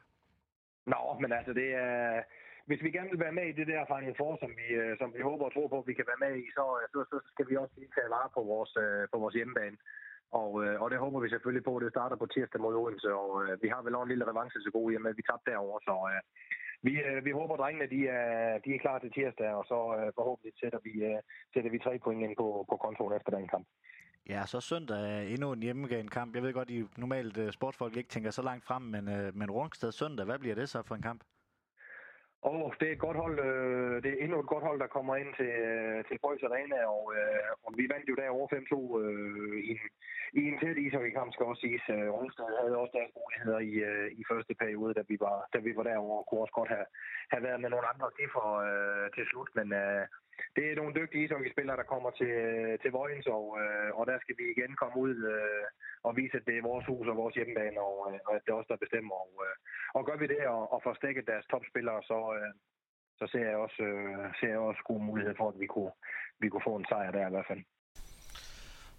Nå, 0.86 1.18
men 1.22 1.32
altså 1.32 1.54
det 1.54 1.74
er 1.74 2.24
hvis 2.68 2.84
vi 2.84 2.92
gerne 2.92 3.12
vil 3.14 3.24
være 3.26 3.38
med 3.40 3.46
i 3.48 3.58
det 3.60 3.68
der 3.68 3.90
Final 3.92 4.16
Four, 4.20 4.34
som 4.44 4.52
vi, 4.60 4.68
øh, 4.82 4.98
som 5.02 5.10
vi 5.16 5.22
håber 5.30 5.46
og 5.46 5.54
tror 5.54 5.68
på, 5.68 5.78
at 5.80 5.88
vi 5.90 5.98
kan 5.98 6.10
være 6.12 6.24
med 6.26 6.34
i, 6.44 6.46
så, 6.58 6.66
øh, 6.80 6.86
så, 6.94 7.00
så 7.12 7.18
skal 7.34 7.46
vi 7.50 7.56
også 7.56 7.74
lige 7.78 7.96
tage 7.96 8.14
vare 8.16 8.30
på 8.36 8.42
vores, 8.52 8.74
øh, 8.84 9.04
på 9.12 9.18
vores 9.24 9.36
hjemmebane. 9.38 9.78
Og, 10.42 10.52
og 10.84 10.88
det 10.92 11.00
håber 11.04 11.20
vi 11.20 11.30
selvfølgelig 11.30 11.66
på. 11.66 11.74
Det 11.80 11.96
starter 11.96 12.16
på 12.16 12.26
tirsdag 12.26 12.62
mod 12.62 12.76
Odense, 12.82 13.12
og 13.24 13.32
vi 13.64 13.68
har 13.74 13.82
vel 13.82 13.96
også 13.96 14.06
en 14.08 14.14
lille 14.14 14.30
revanche 14.32 14.60
til 14.62 14.76
gode 14.78 14.92
hjemme, 14.92 15.10
at 15.10 15.18
vi 15.18 15.28
tabte 15.30 15.52
derovre. 15.52 15.80
Så 15.88 15.94
vi, 16.88 16.94
vi 17.28 17.32
håber, 17.32 17.54
at 17.54 17.60
drengene 17.60 17.88
de 17.96 18.02
er, 18.08 18.60
de 18.66 18.70
er 18.76 18.84
klar 18.86 18.98
til 19.00 19.12
tirsdag, 19.12 19.50
og 19.60 19.64
så 19.72 19.78
forhåbentlig 20.18 20.54
sætter 20.62 20.80
vi, 20.88 20.94
sætter 21.54 21.72
vi 21.72 21.80
tre 21.80 21.94
point 22.04 22.24
ind 22.24 22.36
på, 22.42 22.48
på 22.70 22.76
kontoen 22.84 23.14
efter 23.18 23.32
den 23.38 23.48
kamp. 23.54 23.68
Ja, 24.30 24.46
så 24.46 24.60
søndag 24.62 24.98
er 24.98 25.22
endnu 25.22 25.54
en 25.54 26.08
kamp. 26.08 26.36
Jeg 26.36 26.44
ved 26.44 26.54
godt, 26.54 26.70
I 26.70 26.84
normalt 26.98 27.38
øh, 27.38 27.52
sportfolk 27.52 27.98
ikke 27.98 28.10
tænker 28.10 28.32
så 28.32 28.42
langt 28.42 28.66
frem, 28.66 28.82
men, 28.82 29.10
øh, 29.10 29.36
men 29.36 29.52
Rungsted 29.52 29.92
søndag, 29.92 30.26
hvad 30.26 30.40
bliver 30.40 30.56
det 30.56 30.70
så 30.70 30.84
for 30.88 30.96
en 30.96 31.02
kamp? 31.02 31.22
Og 32.42 32.74
det 32.80 32.88
er 32.88 32.94
et 32.94 33.06
godt 33.08 33.18
hold, 33.24 33.38
øh, 33.48 34.04
det 34.04 34.10
er 34.12 34.24
endnu 34.24 34.38
et 34.40 34.52
godt 34.54 34.64
hold, 34.68 34.80
der 34.80 34.96
kommer 34.96 35.16
ind 35.16 35.32
til, 35.40 35.52
øh, 35.70 36.06
til 36.08 36.18
Brøs 36.24 36.44
Arena, 36.44 36.80
og, 36.96 37.04
øh, 37.18 37.50
og 37.66 37.72
vi 37.80 37.86
vandt 37.94 38.10
jo 38.10 38.16
der 38.16 38.30
over 38.38 38.48
5-2 38.48 39.00
øh, 39.02 39.58
i, 39.72 39.74
i 40.40 40.42
en 40.50 40.60
tæt 40.60 40.78
ishockeykamp, 40.78 41.34
skal 41.34 41.46
også 41.46 41.62
siges. 41.66 41.86
Øh, 41.96 42.08
Rungsted 42.16 42.50
havde 42.62 42.82
også 42.82 42.96
deres 42.98 43.14
muligheder 43.20 43.60
i, 43.72 43.74
øh, 43.90 44.08
i 44.20 44.24
første 44.32 44.54
periode, 44.62 44.94
da 45.00 45.04
vi 45.12 45.18
var, 45.26 45.38
da 45.54 45.60
vi 45.68 45.72
var 45.78 45.84
derovre, 45.84 46.20
og 46.20 46.26
kunne 46.26 46.44
også 46.46 46.58
godt 46.60 46.72
have, 46.76 46.88
have 47.34 47.44
været 47.48 47.62
med 47.62 47.70
nogle 47.70 47.88
andre 47.94 48.08
for 48.36 48.48
øh, 48.68 49.06
til 49.16 49.26
slut, 49.32 49.50
men 49.58 49.68
øh, 49.84 50.04
det 50.56 50.64
er 50.66 50.76
nogle 50.76 50.98
dygtige 51.00 51.24
ishockeyspillere, 51.24 51.78
der 51.82 51.92
kommer 51.94 52.12
til, 52.22 52.36
til 52.82 52.92
Vojens, 52.98 53.28
og, 53.38 53.46
øh, 53.62 53.90
og 53.98 54.04
der 54.12 54.18
skal 54.20 54.36
vi 54.40 54.46
igen 54.56 54.74
komme 54.82 54.98
ud 55.06 55.16
øh, 55.34 55.66
og 56.08 56.12
vise, 56.20 56.38
at 56.38 56.48
det 56.48 56.56
er 56.58 56.70
vores 56.72 56.86
hus 56.92 57.08
og 57.12 57.16
vores 57.22 57.36
hjemmebane, 57.36 57.80
og, 57.90 57.98
øh, 58.10 58.20
og 58.28 58.32
at 58.36 58.42
det 58.46 58.52
er 58.52 58.60
os, 58.62 58.70
der 58.72 58.84
bestemmer. 58.86 59.16
Og, 59.26 59.32
øh, 59.46 59.56
og 59.98 60.02
gør 60.08 60.18
vi 60.22 60.28
det 60.34 60.42
og, 60.56 60.64
og 60.74 60.80
får 60.86 60.94
stækket 60.94 61.30
deres 61.32 61.46
topspillere, 61.52 62.02
så, 62.10 62.20
øh, 62.38 62.52
så 63.20 63.26
ser 63.32 63.46
jeg 63.52 63.58
også, 63.66 63.82
øh, 63.92 64.26
ser 64.40 64.52
jeg 64.54 64.62
også 64.70 64.82
gode 64.90 65.04
muligheder 65.10 65.38
for, 65.42 65.48
at 65.50 65.60
vi 65.64 65.68
kunne, 65.74 65.94
vi 66.42 66.48
kunne 66.50 66.68
få 66.70 66.76
en 66.76 66.90
sejr 66.90 67.12
der 67.12 67.28
i 67.28 67.36
hvert 67.36 67.50
fald. 67.52 67.64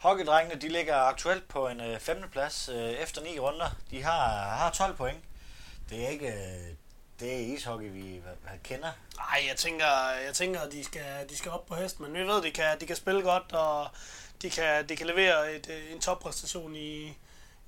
Hockeydrengene 0.07 0.61
de 0.65 0.69
ligger 0.69 0.97
aktuelt 1.13 1.47
på 1.55 1.61
en 1.73 1.81
øh, 1.89 1.97
femteplads 2.09 2.57
øh, 2.77 2.93
efter 3.05 3.21
ni 3.27 3.33
runder. 3.45 3.71
De 3.93 3.99
har, 4.09 4.23
har 4.61 4.71
12 4.71 4.97
point. 5.03 5.23
Det 5.91 5.97
er 6.05 6.09
ikke, 6.17 6.31
øh, 6.39 6.69
det 7.21 7.35
er 7.35 7.55
ishockey, 7.55 7.93
vi 7.93 8.23
kender. 8.65 8.91
Nej, 9.17 9.45
jeg 9.49 9.57
tænker, 9.57 9.87
jeg 10.27 10.35
tænker 10.35 10.61
at 10.61 10.73
de 10.73 10.85
skal, 10.85 11.29
de 11.29 11.37
skal 11.37 11.51
op 11.51 11.67
på 11.67 11.75
hest, 11.75 12.01
men 12.01 12.15
vi 12.15 12.21
ved, 12.21 12.43
de 12.43 12.51
kan, 12.51 12.81
de 12.81 12.87
kan 12.87 12.97
spille 12.97 13.23
godt, 13.23 13.53
og 13.53 13.89
de 14.43 14.51
kan, 14.51 14.89
de 14.89 14.97
kan 14.97 15.07
levere 15.07 15.55
et, 15.55 15.71
øh, 15.71 15.93
en 15.93 16.01
toppræstation 16.01 16.77
i, 16.77 17.19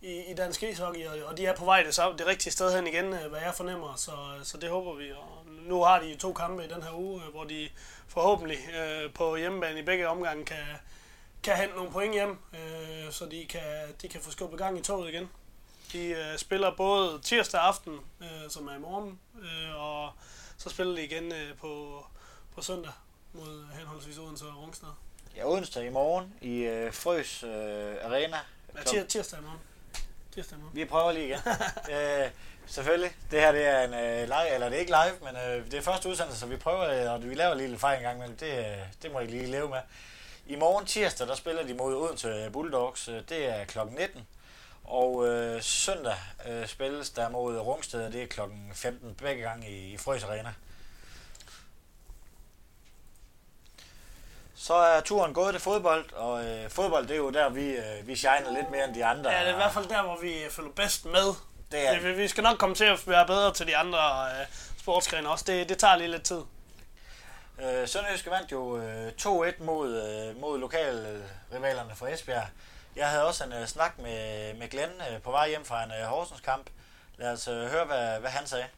i, 0.02 0.30
i 0.30 0.34
dansk 0.34 0.62
ishockey, 0.62 1.06
og, 1.06 1.28
og 1.28 1.36
de 1.36 1.46
er 1.46 1.56
på 1.56 1.64
vej 1.64 1.82
det, 1.82 2.18
det 2.18 2.26
rigtige 2.26 2.52
sted 2.52 2.76
hen 2.76 2.86
igen, 2.86 3.04
øh, 3.04 3.30
hvad 3.30 3.40
jeg 3.40 3.54
fornemmer, 3.54 3.94
så, 3.96 4.12
så 4.42 4.58
det 4.58 4.70
håber 4.70 4.94
vi. 4.94 5.12
Og 5.12 5.46
nu 5.46 5.82
har 5.82 6.00
de 6.00 6.14
to 6.14 6.32
kampe 6.32 6.64
i 6.64 6.68
den 6.68 6.82
her 6.82 6.98
uge, 6.98 7.22
øh, 7.24 7.30
hvor 7.30 7.44
de 7.44 7.68
forhåbentlig 8.08 8.58
øh, 8.78 9.12
på 9.12 9.36
hjemmebane 9.36 9.78
i 9.78 9.82
begge 9.82 10.08
omgange 10.08 10.44
kan, 10.44 10.64
kan 11.42 11.56
hente 11.56 11.76
nogle 11.76 11.90
point 11.90 12.14
hjem, 12.14 12.38
øh, 12.52 13.12
så 13.12 13.26
de 13.26 13.46
kan, 13.46 13.94
de 14.02 14.08
kan 14.08 14.20
få 14.20 14.30
skubbet 14.30 14.58
gang 14.58 14.78
i 14.78 14.82
toget 14.82 15.08
igen. 15.14 15.28
De 15.92 16.06
øh, 16.06 16.38
spiller 16.38 16.76
både 16.76 17.20
tirsdag 17.22 17.60
aften, 17.60 17.98
øh, 18.20 18.50
som 18.50 18.68
er 18.68 18.74
i 18.76 18.78
morgen, 18.78 19.18
øh, 19.42 19.76
og 19.82 20.10
så 20.58 20.68
spiller 20.70 20.94
de 20.94 21.04
igen 21.04 21.32
øh, 21.32 21.56
på, 21.56 22.04
på 22.54 22.62
søndag 22.62 22.92
mod 23.32 23.64
henholdsvis 23.78 24.18
Odense 24.18 24.44
og 24.46 24.62
Rungsted. 24.62 24.88
Ja, 25.36 25.48
Odense 25.48 25.86
i 25.86 25.90
morgen 25.90 26.34
i 26.40 26.58
øh, 26.58 26.92
Frøs 26.92 27.42
øh, 27.42 27.50
Arena. 28.04 28.36
Ja, 28.74 28.80
tir- 28.80 29.06
tirsdag 29.06 29.38
i 29.38 29.42
morgen. 29.42 29.60
Tirsdag 30.34 30.58
i 30.58 30.60
morgen. 30.60 30.76
Vi 30.76 30.84
prøver 30.84 31.12
lige 31.12 31.26
igen. 31.26 31.38
øh, 31.96 32.30
selvfølgelig. 32.66 33.16
Det 33.30 33.40
her 33.40 33.52
det 33.52 33.66
er 33.66 33.82
en 33.84 33.94
øh, 33.94 34.24
live, 34.28 34.54
eller 34.54 34.68
det 34.68 34.76
er 34.76 34.80
ikke 34.80 34.92
live, 35.04 35.32
men 35.32 35.42
øh, 35.42 35.64
det 35.70 35.74
er 35.74 35.82
første 35.82 36.08
udsendelse, 36.08 36.40
så 36.40 36.46
vi 36.46 36.56
prøver, 36.56 37.06
øh, 37.06 37.12
og 37.12 37.22
vi 37.28 37.34
laver 37.34 37.54
lige 37.54 37.68
lidt 37.68 37.80
fejl 37.80 37.96
en 37.96 38.02
gang 38.02 38.16
imellem. 38.16 38.36
Det, 38.36 38.58
øh, 38.58 38.76
det 39.02 39.12
må 39.12 39.20
I 39.20 39.26
lige 39.26 39.46
leve 39.46 39.68
med. 39.68 39.80
I 40.46 40.56
morgen 40.56 40.86
tirsdag, 40.86 41.26
der 41.26 41.34
spiller 41.34 41.66
de 41.66 41.74
mod 41.74 41.94
Odense 41.94 42.50
Bulldogs. 42.52 43.04
Det 43.28 43.46
er 43.46 43.64
kl. 43.64 43.78
19. 43.98 44.26
Og 44.88 45.26
øh, 45.28 45.62
søndag 45.62 46.16
øh, 46.48 46.66
spilles 46.66 47.10
der 47.10 47.28
mod 47.28 47.58
Rungsted, 47.58 48.12
det 48.12 48.22
er 48.22 48.26
kl. 48.26 48.40
15 48.74 49.14
begge 49.14 49.42
gange 49.42 49.70
i, 49.70 49.92
i 49.92 49.96
Frøs 49.96 50.24
Arena. 50.24 50.54
Så 54.54 54.74
er 54.74 55.00
turen 55.00 55.34
gået 55.34 55.54
til 55.54 55.60
fodbold, 55.60 56.12
og 56.12 56.44
øh, 56.44 56.70
fodbold 56.70 57.06
det 57.06 57.12
er 57.14 57.18
jo 57.18 57.30
der, 57.30 57.48
vi, 57.48 57.70
øh, 57.70 58.06
vi 58.06 58.16
shiner 58.16 58.52
lidt 58.54 58.70
mere 58.70 58.84
end 58.84 58.94
de 58.94 59.04
andre. 59.04 59.30
Ja, 59.30 59.40
det 59.40 59.48
er 59.48 59.52
i 59.52 59.56
hvert 59.56 59.72
fald 59.72 59.88
der, 59.88 60.02
hvor 60.02 60.18
vi 60.22 60.34
følger 60.50 60.72
bedst 60.72 61.04
med. 61.04 61.34
Det 61.72 61.88
er. 61.88 62.00
Vi, 62.00 62.12
vi 62.12 62.28
skal 62.28 62.42
nok 62.42 62.58
komme 62.58 62.74
til 62.74 62.84
at 62.84 63.08
være 63.08 63.26
bedre 63.26 63.54
til 63.54 63.66
de 63.66 63.76
andre 63.76 63.98
øh, 64.24 64.46
sportsgrene 64.78 65.28
også. 65.28 65.44
Det, 65.48 65.68
det 65.68 65.78
tager 65.78 65.96
lige 65.96 66.10
lidt 66.10 66.22
tid. 66.22 66.40
Øh, 67.62 67.88
Sønderjyske 67.88 68.30
vandt 68.30 68.52
jo 68.52 68.78
øh, 68.78 69.12
2-1 69.22 69.64
mod, 69.64 70.02
øh, 70.02 70.40
mod 70.40 70.58
lokalrivalerne 70.58 71.96
fra 71.96 72.08
Esbjerg. 72.08 72.46
Jeg 73.00 73.08
havde 73.12 73.26
også 73.30 73.42
en 73.48 73.52
uh, 73.60 73.64
snak 73.74 73.92
med, 74.06 74.20
med 74.60 74.68
Glenn 74.72 74.94
uh, 75.06 75.22
på 75.24 75.30
vej 75.30 75.48
hjem 75.48 75.64
fra 75.70 75.78
en 75.84 75.92
uh, 75.96 76.04
Horsens 76.12 76.40
kamp. 76.50 76.66
Lad 77.20 77.32
os 77.32 77.48
uh, 77.48 77.54
høre, 77.72 77.86
hvad, 77.90 78.20
hvad 78.22 78.30
han 78.38 78.46
sagde. 78.52 78.68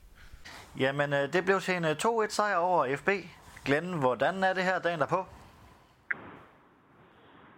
Jamen, 0.83 1.13
uh, 1.13 1.25
det 1.35 1.45
blev 1.45 1.61
til 1.61 1.75
en 1.81 1.85
uh, 1.85 2.25
2-1 2.25 2.29
sejr 2.29 2.57
over 2.57 2.97
FB. 3.01 3.11
Glenn, 3.67 3.99
hvordan 4.05 4.45
er 4.49 4.53
det 4.53 4.65
her 4.65 4.79
dagen 4.79 5.01
derpå? 5.01 5.21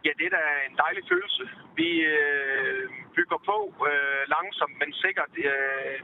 Ja, 0.04 0.10
det 0.18 0.24
er 0.26 0.34
da 0.38 0.44
en 0.70 0.76
dejlig 0.84 1.02
følelse. 1.12 1.44
Vi 1.80 1.90
øh, 2.16 2.84
bygger 3.16 3.38
på 3.50 3.58
øh, 3.90 4.22
langsomt, 4.34 4.74
men 4.80 4.90
sikkert 5.04 5.32
øh, 5.50 5.96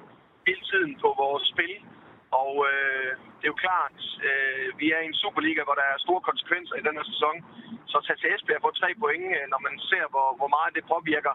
hele 0.47 0.63
tiden 0.71 0.93
på 1.03 1.09
vores 1.23 1.45
spil. 1.53 1.75
Og 2.31 2.53
øh, 2.71 3.11
det 3.39 3.45
er 3.47 3.55
jo 3.55 3.65
klart, 3.67 3.99
øh, 4.29 4.79
vi 4.81 4.87
er 4.95 5.01
i 5.01 5.07
en 5.11 5.21
Superliga, 5.23 5.63
hvor 5.65 5.77
der 5.81 5.87
er 5.93 6.05
store 6.07 6.27
konsekvenser 6.29 6.75
i 6.77 6.87
den 6.87 6.99
her 6.99 7.07
sæson. 7.13 7.37
Så 7.91 7.95
at 7.99 8.05
tage 8.05 8.21
til 8.21 8.31
Esbjerg 8.35 8.63
på 8.63 8.71
tre 8.81 8.91
point, 9.03 9.27
øh, 9.37 9.47
når 9.53 9.61
man 9.67 9.75
ser, 9.91 10.05
hvor, 10.13 10.29
hvor 10.41 10.51
meget 10.57 10.77
det 10.77 10.91
påvirker 10.95 11.35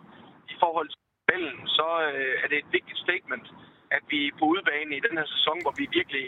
i 0.53 0.55
forhold 0.63 0.87
til 0.89 0.99
spillet, 1.25 1.55
så 1.77 1.87
øh, 2.09 2.33
er 2.43 2.47
det 2.49 2.57
et 2.59 2.73
vigtigt 2.77 2.99
statement, 3.05 3.47
at 3.97 4.03
vi 4.13 4.21
på 4.39 4.43
udebane 4.51 4.97
i 4.97 5.05
den 5.07 5.17
her 5.19 5.27
sæson, 5.35 5.57
hvor 5.63 5.73
vi 5.79 5.85
virkelig 5.99 6.25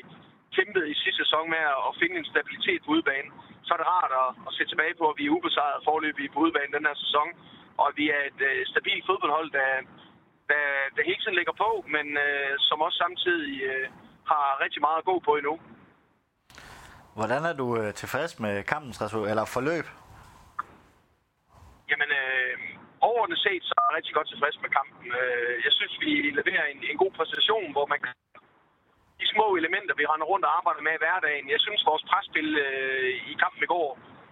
kæmpede 0.55 0.87
i 0.93 0.95
sidste 1.03 1.23
sæson 1.23 1.45
med 1.55 1.63
at 1.89 1.93
finde 2.01 2.15
en 2.17 2.31
stabilitet 2.33 2.81
på 2.83 2.91
udebane, 2.95 3.29
så 3.65 3.69
er 3.73 3.79
det 3.79 3.91
rart 3.95 4.13
at, 4.23 4.29
at 4.47 4.51
se 4.57 4.63
tilbage 4.71 4.95
på, 4.99 5.05
at 5.09 5.17
vi 5.19 5.25
er 5.25 5.35
ubesejret 5.37 5.85
forløbig 5.87 6.27
på 6.31 6.39
udebane 6.45 6.75
den 6.77 6.87
her 6.89 6.97
sæson, 7.03 7.29
og 7.79 7.85
at 7.89 7.97
vi 8.01 8.05
er 8.17 8.21
et 8.29 8.41
øh, 8.49 8.65
stabilt 8.71 9.05
fodboldhold, 9.09 9.49
der, 9.59 9.69
der, 10.51 10.63
der 10.95 11.07
hele 11.09 11.21
tiden 11.21 11.39
ligger 11.39 11.55
på, 11.63 11.69
men 11.95 12.07
øh, 12.25 12.53
som 12.67 12.81
også 12.85 12.97
samtidig 13.03 13.55
øh, 13.71 13.87
har 14.31 14.63
rigtig 14.63 14.81
meget 14.81 14.97
at 14.97 15.05
gå 15.05 15.15
på 15.25 15.31
endnu. 15.39 15.59
Hvordan 17.19 17.41
er 17.45 17.53
du 17.53 17.67
øh, 17.79 17.93
tilfreds 17.93 18.39
med 18.39 18.63
kampens 18.63 19.01
resultat, 19.01 19.29
eller 19.31 19.45
forløb? 19.45 19.85
overordnet 23.07 23.39
set, 23.47 23.63
så 23.69 23.73
er 23.77 23.85
jeg 23.87 23.95
rigtig 23.97 24.13
godt 24.17 24.29
tilfreds 24.33 24.57
med 24.63 24.69
kampen. 24.79 25.05
Øh, 25.21 25.53
jeg 25.65 25.73
synes, 25.77 25.93
vi 26.03 26.11
leverer 26.39 26.65
en, 26.73 26.79
en 26.91 26.97
god 27.03 27.11
præstation, 27.17 27.69
hvor 27.75 27.85
man 27.91 27.99
de 29.21 29.27
små 29.33 29.47
elementer, 29.61 29.93
vi 30.01 30.05
render 30.11 30.27
rundt 30.31 30.45
og 30.47 30.53
arbejder 30.59 30.81
med 30.87 30.93
i 30.95 31.03
hverdagen. 31.03 31.45
Jeg 31.55 31.61
synes, 31.65 31.81
vores 31.89 32.03
presspil 32.09 32.49
øh, 32.65 33.09
i 33.31 33.33
kampen 33.43 33.61
i 33.65 33.71
går 33.75 33.89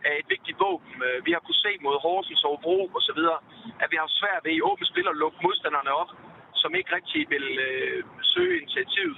er 0.10 0.16
et 0.22 0.28
vigtigt 0.36 0.58
våben. 0.66 0.94
Øh, 1.08 1.18
vi 1.26 1.32
har 1.34 1.42
kunnet 1.44 1.64
se 1.66 1.72
mod 1.86 1.96
Horsens 2.06 2.44
og 2.50 2.60
Bro 2.64 2.80
og 2.98 3.02
så 3.08 3.14
videre, 3.20 3.40
at 3.84 3.88
vi 3.92 3.98
har 4.02 4.10
svært 4.20 4.42
ved 4.46 4.54
i 4.56 4.66
åbent 4.70 4.90
spil 4.92 5.08
at 5.12 5.20
lukke 5.24 5.40
modstanderne 5.46 5.92
op, 6.02 6.12
som 6.62 6.72
ikke 6.80 6.96
rigtig 6.98 7.22
vil 7.34 7.48
øh, 7.68 8.00
søge 8.34 8.56
initiativet. 8.62 9.18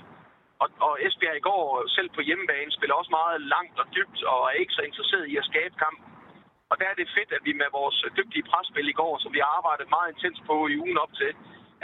Og, 0.64 0.70
og 0.88 0.94
Esbjerg 1.06 1.38
i 1.38 1.48
går, 1.50 1.88
selv 1.98 2.10
på 2.16 2.22
hjemmebane, 2.28 2.72
spiller 2.72 2.96
også 2.96 3.12
meget 3.20 3.42
langt 3.56 3.80
og 3.82 3.88
dybt 3.96 4.20
og 4.24 4.40
er 4.52 4.62
ikke 4.62 4.78
så 4.78 4.82
interesseret 4.82 5.26
i 5.34 5.36
at 5.38 5.50
skabe 5.52 5.76
kamp. 5.84 6.00
Og 6.70 6.76
der 6.80 6.88
er 6.90 6.96
det 6.98 7.14
fedt, 7.18 7.32
at 7.38 7.46
vi 7.48 7.54
med 7.54 7.70
vores 7.80 7.98
dygtige 8.18 8.48
presspil 8.52 8.88
i 8.90 9.00
går, 9.02 9.14
som 9.24 9.34
vi 9.34 9.40
har 9.44 9.52
arbejdet 9.60 9.90
meget 9.96 10.10
intens 10.14 10.40
på 10.50 10.56
i 10.68 10.78
ugen 10.84 10.98
op 10.98 11.14
til, 11.22 11.32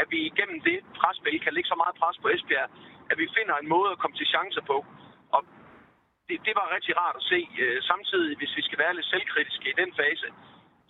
at 0.01 0.07
vi 0.13 0.19
igennem 0.31 0.59
det 0.61 0.79
presspil 0.99 1.39
kan 1.43 1.53
lægge 1.53 1.69
så 1.69 1.77
meget 1.81 1.95
pres 2.01 2.17
på 2.21 2.27
Esbjerg, 2.35 2.69
at 3.11 3.17
vi 3.21 3.27
finder 3.37 3.55
en 3.57 3.69
måde 3.75 3.91
at 3.91 3.99
komme 4.01 4.17
til 4.17 4.31
chancer 4.33 4.63
på. 4.71 4.77
Og 5.35 5.41
det, 6.27 6.37
det 6.47 6.53
var 6.59 6.75
rigtig 6.75 6.93
rart 7.01 7.15
at 7.21 7.27
se. 7.31 7.39
Øh, 7.63 7.81
samtidig, 7.91 8.37
hvis 8.37 8.55
vi 8.57 8.61
skal 8.67 8.79
være 8.83 8.95
lidt 8.95 9.11
selvkritiske 9.13 9.69
i 9.69 9.79
den 9.81 9.91
fase, 10.01 10.27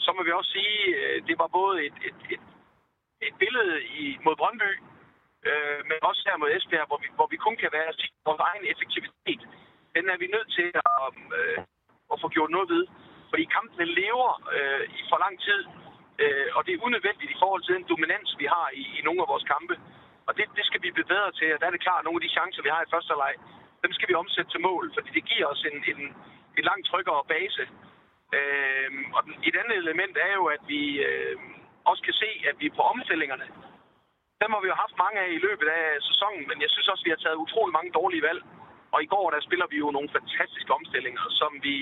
så 0.06 0.10
må 0.16 0.24
vi 0.24 0.32
også 0.32 0.52
sige, 0.52 0.78
at 1.16 1.24
det 1.30 1.38
var 1.42 1.48
både 1.60 1.86
et, 1.88 1.98
et, 2.10 2.20
et, 2.34 2.44
et 3.28 3.36
billede 3.40 3.84
i, 3.84 4.18
mod 4.26 4.36
Brøndby, 4.36 4.72
øh, 5.50 5.79
men 5.89 5.98
også 6.10 6.21
her 6.27 6.38
mod 6.38 6.50
Esbjerg, 6.55 6.88
hvor 6.89 7.00
vi, 7.03 7.07
hvor 7.17 7.27
vi 7.33 7.38
kun 7.45 7.55
kan 7.62 7.71
være 7.77 7.91
vores 8.27 8.41
egen 8.50 8.65
effektivitet. 8.71 9.41
Den 9.95 10.05
er 10.13 10.17
vi 10.24 10.27
nødt 10.36 10.50
til 10.57 10.69
at, 11.05 11.10
øh, 11.39 11.57
at 12.13 12.17
få 12.24 12.27
gjort 12.36 12.51
noget 12.55 12.69
ved. 12.75 12.83
Fordi 13.31 13.43
kampene 13.57 13.86
lever 14.01 14.31
øh, 14.55 14.83
i 15.00 15.01
for 15.10 15.17
lang 15.25 15.36
tid, 15.48 15.62
øh, 16.24 16.48
og 16.55 16.62
det 16.65 16.71
er 16.74 16.86
unødvendigt 16.88 17.31
i 17.31 17.39
forhold 17.41 17.63
til 17.63 17.75
den 17.75 17.86
dominans, 17.93 18.29
vi 18.41 18.45
har 18.55 18.67
i, 18.81 18.83
i 18.98 19.01
nogle 19.07 19.21
af 19.21 19.27
vores 19.31 19.45
kampe. 19.53 19.75
Og 20.27 20.31
det, 20.38 20.45
det 20.57 20.65
skal 20.65 20.81
vi 20.83 20.91
blive 20.91 21.12
bedre 21.13 21.31
til, 21.31 21.48
og 21.53 21.60
der 21.60 21.67
er 21.67 21.75
det 21.75 21.86
klart, 21.88 22.01
at 22.01 22.05
nogle 22.05 22.19
af 22.19 22.25
de 22.25 22.36
chancer, 22.38 22.62
vi 22.65 22.74
har 22.75 22.81
i 22.83 22.91
første 22.93 23.13
leg, 23.24 23.33
dem 23.83 23.91
skal 23.93 24.10
vi 24.10 24.21
omsætte 24.21 24.51
til 24.51 24.62
mål, 24.69 24.86
fordi 24.95 25.10
det 25.17 25.29
giver 25.31 25.48
os 25.53 25.63
en, 25.71 25.77
en, 25.91 26.01
en 26.57 26.63
langt 26.69 26.88
tryggere 26.88 27.24
base. 27.33 27.63
Øh, 28.38 28.89
og 29.15 29.21
den, 29.25 29.33
et 29.48 29.55
andet 29.62 29.77
element 29.77 30.15
er 30.27 30.33
jo, 30.39 30.45
at 30.45 30.63
vi 30.67 30.81
øh, 31.07 31.36
også 31.89 32.03
kan 32.03 32.13
se, 32.13 32.29
at 32.50 32.55
vi 32.60 32.69
på 32.69 32.81
omstillingerne, 32.81 33.48
dem 34.41 34.53
har 34.53 34.62
vi 34.63 34.71
jo 34.74 34.81
haft 34.83 34.95
mange 35.03 35.17
af 35.24 35.29
i 35.38 35.43
løbet 35.48 35.67
af 35.79 35.86
sæsonen, 36.10 36.43
men 36.50 36.57
jeg 36.63 36.69
synes 36.71 36.88
også, 36.91 37.03
vi 37.07 37.13
har 37.13 37.21
taget 37.21 37.43
utrolig 37.45 37.74
mange 37.77 37.91
dårlige 38.00 38.25
valg. 38.29 38.41
Og 38.93 39.00
i 39.03 39.12
går, 39.13 39.25
der 39.29 39.41
spiller 39.48 39.67
vi 39.74 39.77
jo 39.83 39.89
nogle 39.91 40.13
fantastiske 40.17 40.74
omstillinger, 40.79 41.25
som 41.41 41.51
vi 41.67 41.75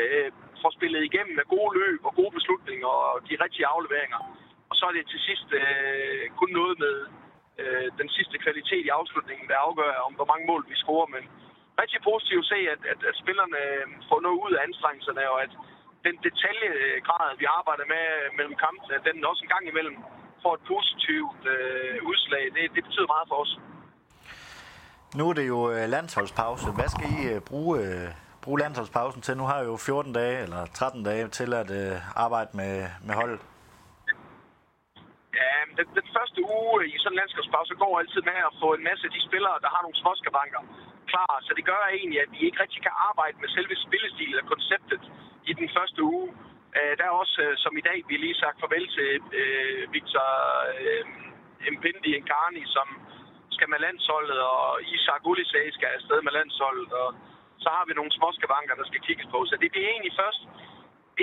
øh, 0.00 0.28
får 0.62 0.70
spillet 0.78 1.02
igennem 1.04 1.34
med 1.36 1.46
gode 1.54 1.72
løb 1.80 2.00
og 2.08 2.14
gode 2.20 2.32
beslutninger 2.38 2.90
og 3.08 3.16
de 3.28 3.34
rigtige 3.44 3.70
afleveringer. 3.74 4.20
Og 4.70 4.74
så 4.78 4.84
er 4.86 4.92
det 4.92 5.06
til 5.12 5.20
sidst 5.28 5.48
øh, 5.60 6.24
kun 6.40 6.50
noget 6.60 6.74
med 6.84 6.96
øh, 7.62 7.88
den 8.00 8.08
sidste 8.16 8.36
kvalitet 8.44 8.84
i 8.86 8.94
afslutningen, 9.00 9.48
der 9.48 9.64
afgør, 9.66 9.92
om 10.06 10.12
hvor 10.18 10.30
mange 10.32 10.46
mål 10.50 10.62
vi 10.70 10.76
scorer. 10.82 11.08
Men 11.14 11.24
rigtig 11.82 12.00
positivt 12.10 12.44
at 12.44 12.50
se, 12.52 12.58
at, 12.74 12.82
at, 12.92 13.00
at 13.10 13.16
spillerne 13.22 13.58
øh, 13.66 13.86
får 14.08 14.20
noget 14.26 14.38
ud 14.44 14.52
af 14.56 14.64
anstrengelserne, 14.66 15.30
og 15.32 15.38
at 15.46 15.52
den 16.06 16.16
detaljegrad, 16.26 17.30
vi 17.42 17.46
arbejder 17.58 17.86
med 17.94 18.04
øh, 18.18 18.26
mellem 18.38 18.56
kampene, 18.64 19.04
den 19.08 19.24
også 19.30 19.42
en 19.44 19.54
gang 19.54 19.64
imellem 19.68 19.96
får 20.44 20.54
et 20.58 20.64
positivt 20.74 21.42
øh, 21.54 21.94
udslag. 22.10 22.44
Det, 22.56 22.62
det 22.74 22.82
betyder 22.86 23.08
meget 23.14 23.28
for 23.30 23.38
os. 23.44 23.52
Nu 25.18 25.22
er 25.30 25.34
det 25.40 25.46
jo 25.54 25.60
øh, 25.74 25.84
landsholdspause. 25.96 26.66
Hvad 26.78 26.88
skal 26.94 27.06
I 27.18 27.18
øh, 27.32 27.40
bruge, 27.50 27.72
øh, 27.84 28.08
bruge 28.44 28.58
landsholdspausen 28.64 29.20
til? 29.22 29.36
Nu 29.36 29.44
har 29.50 29.56
jeg 29.60 29.66
jo 29.72 29.76
14 29.76 30.12
dage 30.20 30.36
eller 30.44 30.60
13 30.66 31.04
dage 31.08 31.28
til 31.38 31.50
at 31.60 31.70
øh, 31.80 32.24
arbejde 32.24 32.50
med, 32.60 32.74
med 33.06 33.14
holdet. 33.20 33.40
Ja, 35.40 35.52
den, 35.78 35.86
den 35.98 36.06
første 36.16 36.38
uge 36.58 36.76
i 36.94 36.96
sådan 36.98 37.12
en 37.14 37.20
landskabspause 37.20 37.74
går 37.82 37.92
altid 38.00 38.22
med 38.30 38.38
at 38.48 38.52
få 38.62 38.68
en 38.78 38.84
masse 38.88 39.02
af 39.08 39.12
de 39.16 39.22
spillere, 39.28 39.56
der 39.64 39.70
har 39.74 39.80
nogle 39.84 40.00
småskabanker 40.02 40.62
klar. 41.10 41.32
Så 41.46 41.52
det 41.58 41.64
gør 41.70 41.80
egentlig, 41.98 42.20
at 42.24 42.30
vi 42.34 42.40
ikke 42.46 42.58
rigtig 42.64 42.80
kan 42.86 42.94
arbejde 43.08 43.36
med 43.42 43.48
selve 43.56 43.74
spillestilen 43.86 44.36
og 44.42 44.46
konceptet 44.52 45.02
i 45.50 45.52
den 45.60 45.68
første 45.76 46.00
uge. 46.12 46.26
Øh, 46.78 46.92
der 46.98 47.04
er 47.06 47.14
også, 47.22 47.36
øh, 47.44 47.54
som 47.64 47.72
i 47.80 47.86
dag, 47.88 47.98
vi 48.08 48.16
lige 48.16 48.40
sagt 48.42 48.60
farvel 48.60 48.86
til 48.96 49.10
øh, 49.40 49.92
Victor 49.94 50.28
øh, 50.82 51.04
Mpindi 51.74 52.10
Nkarni, 52.20 52.62
som 52.76 52.88
skal 53.56 53.68
med 53.72 53.80
landsholdet, 53.86 54.40
og 54.40 54.82
Isak 54.94 55.22
Ulisag 55.30 55.66
skal 55.72 55.88
afsted 55.96 56.18
med 56.22 56.32
landsholdet, 56.38 56.92
og 57.02 57.08
så 57.64 57.68
har 57.76 57.84
vi 57.88 57.92
nogle 57.94 58.12
småskavanker, 58.18 58.74
der 58.80 58.86
skal 58.90 59.00
kigges 59.06 59.26
på. 59.34 59.38
Så 59.50 59.54
det 59.62 59.70
bliver 59.70 59.88
egentlig 59.88 60.14
først 60.22 60.42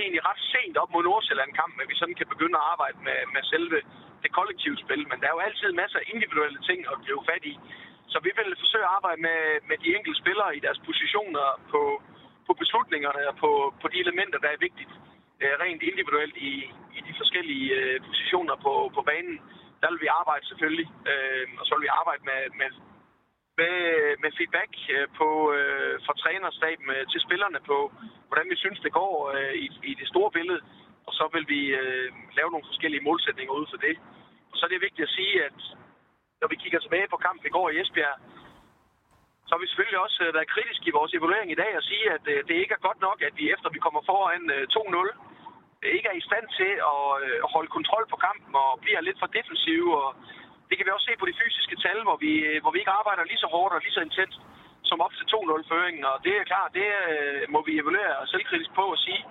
egentlig 0.01 0.23
ret 0.29 0.41
sent 0.53 0.75
op 0.81 0.91
mod 0.93 1.03
Nordsjælland-kampen, 1.03 1.81
at 1.81 1.89
vi 1.91 1.95
sådan 1.99 2.19
kan 2.19 2.31
begynde 2.33 2.57
at 2.59 2.67
arbejde 2.73 2.97
med, 3.07 3.19
med 3.33 3.43
selve 3.53 3.77
det 4.23 4.31
kollektive 4.37 4.77
spil. 4.83 5.01
Men 5.09 5.17
der 5.19 5.27
er 5.27 5.35
jo 5.37 5.45
altid 5.47 5.71
masser 5.81 5.99
af 5.99 6.09
individuelle 6.13 6.61
ting 6.69 6.79
at 6.91 6.97
blive 7.03 7.21
fat 7.29 7.43
i. 7.51 7.55
Så 8.11 8.17
vi 8.25 8.31
vil 8.37 8.61
forsøge 8.63 8.87
at 8.87 8.95
arbejde 8.97 9.21
med, 9.27 9.39
med 9.69 9.77
de 9.83 9.95
enkelte 9.97 10.21
spillere 10.21 10.55
i 10.57 10.63
deres 10.65 10.79
positioner 10.87 11.45
på, 11.71 11.81
på 12.47 12.53
beslutningerne 12.61 13.21
og 13.31 13.35
på, 13.43 13.51
på 13.81 13.87
de 13.93 13.97
elementer, 14.05 14.39
der 14.43 14.49
er 14.51 14.65
vigtigt 14.67 14.93
øh, 15.43 15.53
rent 15.63 15.83
individuelt 15.83 16.37
i, 16.49 16.51
i 16.97 16.99
de 17.07 17.13
forskellige 17.21 17.67
øh, 17.79 17.97
positioner 18.07 18.55
på, 18.65 18.73
på 18.95 19.01
banen. 19.09 19.37
Der 19.81 19.89
vil 19.91 20.03
vi 20.05 20.09
arbejde 20.21 20.45
selvfølgelig, 20.47 20.87
øh, 21.11 21.45
og 21.59 21.65
så 21.65 21.71
vil 21.75 21.85
vi 21.87 21.97
arbejde 22.01 22.23
med, 22.29 22.41
med, 22.59 22.71
med, 23.59 23.75
med 24.23 24.31
feedback 24.37 24.71
øh, 24.95 25.07
på, 25.19 25.29
øh, 25.57 25.93
fra 26.05 26.13
trænerstaben 26.21 26.87
øh, 26.95 27.03
til 27.11 27.19
spillerne 27.25 27.59
på, 27.71 27.77
hvordan 28.27 28.47
vi 28.51 28.57
synes, 28.63 28.79
det 28.85 28.93
går 29.01 29.13
øh, 29.35 29.53
i, 29.65 29.67
i 29.91 29.93
det 29.99 30.07
store 30.13 30.31
billede. 30.37 30.61
Og 31.07 31.13
så 31.19 31.25
vil 31.33 31.45
vi 31.53 31.61
øh, 31.81 32.09
lave 32.37 32.51
nogle 32.51 32.69
forskellige 32.71 33.05
målsætninger 33.07 33.53
ud 33.59 33.67
for 33.71 33.79
det. 33.87 33.95
Og 34.51 34.55
så 34.57 34.65
er 34.65 34.71
det 34.71 34.87
vigtigt 34.87 35.07
at 35.07 35.15
sige, 35.19 35.35
at 35.47 35.59
når 36.41 36.47
vi 36.47 36.61
kigger 36.63 36.79
tilbage 36.79 37.07
på 37.11 37.17
kampen 37.25 37.47
i 37.47 37.55
går 37.57 37.69
i 37.69 37.79
Esbjerg, 37.81 38.17
så 39.47 39.51
har 39.55 39.61
vi 39.63 39.67
selvfølgelig 39.67 39.99
også 40.05 40.19
øh, 40.25 40.33
været 40.35 40.51
kritiske 40.53 40.87
i 40.87 40.97
vores 40.99 41.13
evaluering 41.13 41.49
i 41.51 41.61
dag 41.63 41.71
og 41.79 41.83
sige, 41.83 42.05
at 42.15 42.23
øh, 42.33 42.37
det 42.47 42.55
ikke 42.55 42.75
er 42.77 42.87
godt 42.87 43.01
nok, 43.07 43.17
at 43.27 43.33
vi 43.39 43.45
efter 43.53 43.69
vi 43.69 43.79
kommer 43.85 44.01
foran 44.09 44.43
øh, 44.55 44.67
2-0, 44.75 45.26
ikke 45.83 46.09
er 46.11 46.17
i 46.17 46.27
stand 46.29 46.45
til 46.59 46.73
at 46.93 47.05
øh, 47.25 47.39
holde 47.53 47.69
kontrol 47.77 48.05
på 48.09 48.17
kampen 48.27 48.53
og 48.63 48.79
bliver 48.83 49.01
lidt 49.01 49.19
for 49.19 49.29
defensive. 49.37 49.89
Og 50.03 50.09
det 50.69 50.75
kan 50.75 50.85
vi 50.85 50.91
også 50.91 51.07
se 51.09 51.19
på 51.19 51.25
de 51.29 51.39
fysiske 51.41 51.75
tal, 51.85 51.99
hvor 52.07 52.17
vi, 52.25 52.31
øh, 52.49 52.61
hvor 52.61 52.71
vi 52.71 52.79
ikke 52.79 52.97
arbejder 52.99 53.23
lige 53.23 53.43
så 53.43 53.49
hårdt 53.55 53.73
og 53.73 53.81
lige 53.81 53.97
så 53.97 54.01
intenst 54.07 54.39
som 54.89 55.01
op 55.05 55.13
til 55.15 55.25
2-0-føringen. 55.33 56.03
Og 56.11 56.17
det 56.25 56.33
er 56.35 56.49
klart, 56.51 56.73
det 56.79 56.87
øh, 57.11 57.41
må 57.53 57.59
vi 57.67 57.79
evaluere 57.81 58.27
selvkritisk 58.33 58.71
på 58.79 58.85
og 58.95 58.99
sige, 59.05 59.21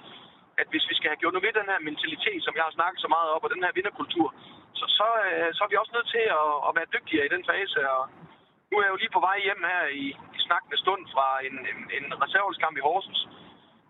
at 0.60 0.66
hvis 0.70 0.88
vi 0.90 0.94
skal 0.96 1.10
have 1.10 1.20
gjort 1.20 1.34
noget 1.34 1.46
ved 1.46 1.60
den 1.60 1.70
her 1.72 1.80
mentalitet, 1.88 2.40
som 2.44 2.56
jeg 2.56 2.64
har 2.64 2.74
snakket 2.78 3.00
så 3.00 3.08
meget 3.16 3.28
op, 3.34 3.44
og 3.44 3.50
den 3.54 3.64
her 3.64 3.76
vinderkultur, 3.78 4.28
så, 4.78 4.84
så, 4.98 5.06
så 5.56 5.60
er 5.64 5.70
vi 5.70 5.80
også 5.82 5.94
nødt 5.96 6.10
til 6.16 6.24
at, 6.40 6.52
at 6.68 6.72
være 6.78 6.92
dygtigere 6.94 7.26
i 7.26 7.34
den 7.34 7.44
fase. 7.50 7.78
Og 7.96 8.02
nu 8.68 8.74
er 8.76 8.84
jeg 8.84 8.92
jo 8.92 9.02
lige 9.02 9.16
på 9.16 9.22
vej 9.28 9.36
hjem 9.46 9.62
her 9.72 9.84
i, 10.02 10.04
i 10.36 10.40
snakkende 10.46 10.78
stund 10.82 11.02
fra 11.14 11.26
en, 11.48 11.56
en, 11.70 11.80
en 11.98 12.06
reservelskamp 12.24 12.76
i 12.76 12.86
Horsens, 12.86 13.20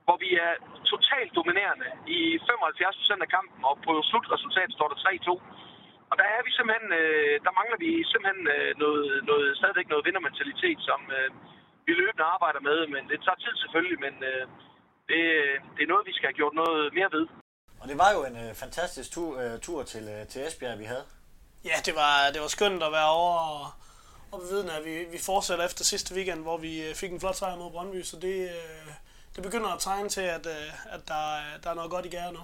hvor 0.07 0.17
vi 0.25 0.31
er 0.47 0.53
totalt 0.93 1.33
dominerende 1.39 1.89
i 2.19 2.21
75 2.51 3.01
procent 3.01 3.23
af 3.27 3.31
kampen, 3.37 3.61
og 3.71 3.75
på 3.87 3.93
slutresultatet 4.11 4.75
står 4.77 4.89
der 4.91 4.99
3-2. 5.31 5.31
Og 6.11 6.15
der 6.21 6.27
er 6.37 6.41
vi 6.47 6.51
simpelthen, 6.57 6.89
øh, 7.01 7.35
der 7.47 7.53
mangler 7.59 7.79
vi 7.85 7.91
simpelthen 8.13 8.43
øh, 8.55 8.71
noget, 8.83 9.07
noget, 9.31 9.47
stadigvæk 9.61 9.89
noget 9.91 10.07
vindermentalitet, 10.09 10.79
som 10.89 11.01
øh, 11.19 11.29
vi 11.87 11.93
løbende 12.01 12.31
arbejder 12.35 12.61
med, 12.69 12.79
men 12.95 13.03
det 13.11 13.19
tager 13.25 13.41
tid 13.45 13.55
selvfølgelig, 13.63 13.99
men 14.07 14.15
øh, 14.31 14.43
det, 15.11 15.21
det 15.77 15.83
er 15.83 15.93
noget, 15.93 16.09
vi 16.11 16.15
skal 16.17 16.29
have 16.31 16.41
gjort 16.41 16.55
noget 16.63 16.83
mere 16.99 17.11
ved. 17.17 17.25
Og 17.83 17.87
det 17.91 17.97
var 18.03 18.11
jo 18.17 18.21
en 18.31 18.37
øh, 18.45 18.51
fantastisk 18.65 19.09
tur, 19.17 19.31
øh, 19.43 19.55
tur 19.67 19.81
til, 19.93 20.05
øh, 20.15 20.23
til 20.31 20.39
Esbjerg, 20.47 20.79
vi 20.83 20.85
havde. 20.93 21.07
Ja, 21.71 21.77
det 21.87 21.95
var, 22.03 22.15
det 22.35 22.41
var 22.45 22.51
skønt 22.57 22.83
at 22.89 22.93
være 22.99 23.11
over 23.21 23.39
og, 23.55 23.61
og 24.33 24.39
bevidne, 24.45 24.73
at 24.79 24.85
vi, 24.89 24.95
vi 25.15 25.19
fortsætter 25.31 25.65
efter 25.65 25.85
sidste 25.85 26.15
weekend, 26.17 26.41
hvor 26.47 26.59
vi 26.67 26.73
øh, 26.87 26.95
fik 27.01 27.13
en 27.13 27.21
flot 27.21 27.39
sejr 27.41 27.57
mod 27.57 27.71
Brøndby, 27.71 28.03
så 28.03 28.17
det, 28.27 28.37
øh, 28.59 28.89
det 29.37 29.43
begynder 29.43 29.69
at 29.69 29.81
tegne 29.81 30.09
til, 30.09 30.21
at, 30.21 30.47
øh, 30.47 30.95
at 30.95 31.01
der, 31.09 31.41
der 31.63 31.71
er 31.71 31.75
noget 31.75 31.91
godt 31.91 32.07
i 32.07 32.09
gære 32.09 32.33
nu. 32.33 32.41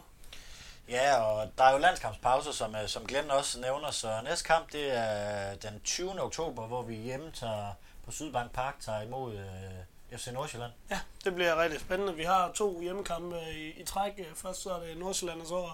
Ja, 0.89 1.21
og 1.21 1.51
der 1.59 1.65
er 1.65 1.73
jo 1.73 1.79
landskampspause, 1.79 2.53
som, 2.53 2.75
øh, 2.75 2.89
som 2.89 3.07
Glenn 3.07 3.31
også 3.31 3.61
nævner, 3.61 3.91
så 3.91 4.21
næste 4.25 4.45
kamp 4.45 4.73
det 4.73 4.97
er 4.99 5.55
den 5.55 5.81
20. 5.85 6.23
oktober, 6.23 6.67
hvor 6.67 6.83
vi 6.83 6.95
hjemme 6.95 7.31
tager 7.31 7.73
på 8.05 8.13
Sydbank 8.13 8.53
Park 8.53 8.75
tager 8.81 9.03
imod 9.03 9.35
øh, 9.35 10.19
FC 10.19 10.27
Nordsjælland. 10.27 10.73
Ja, 10.91 11.01
det 11.25 11.35
bliver 11.35 11.63
rigtig 11.63 11.81
spændende. 11.81 12.15
Vi 12.15 12.25
har 12.25 12.53
to 12.55 12.81
hjemmekampe 12.81 13.37
i, 13.53 13.81
i 13.81 13.85
træk. 13.85 14.13
Først 14.35 14.63
så 14.63 14.71
er 14.71 14.81
det 14.81 14.97
Nordsjælland, 14.97 15.41
og 15.41 15.47
så 15.47 15.71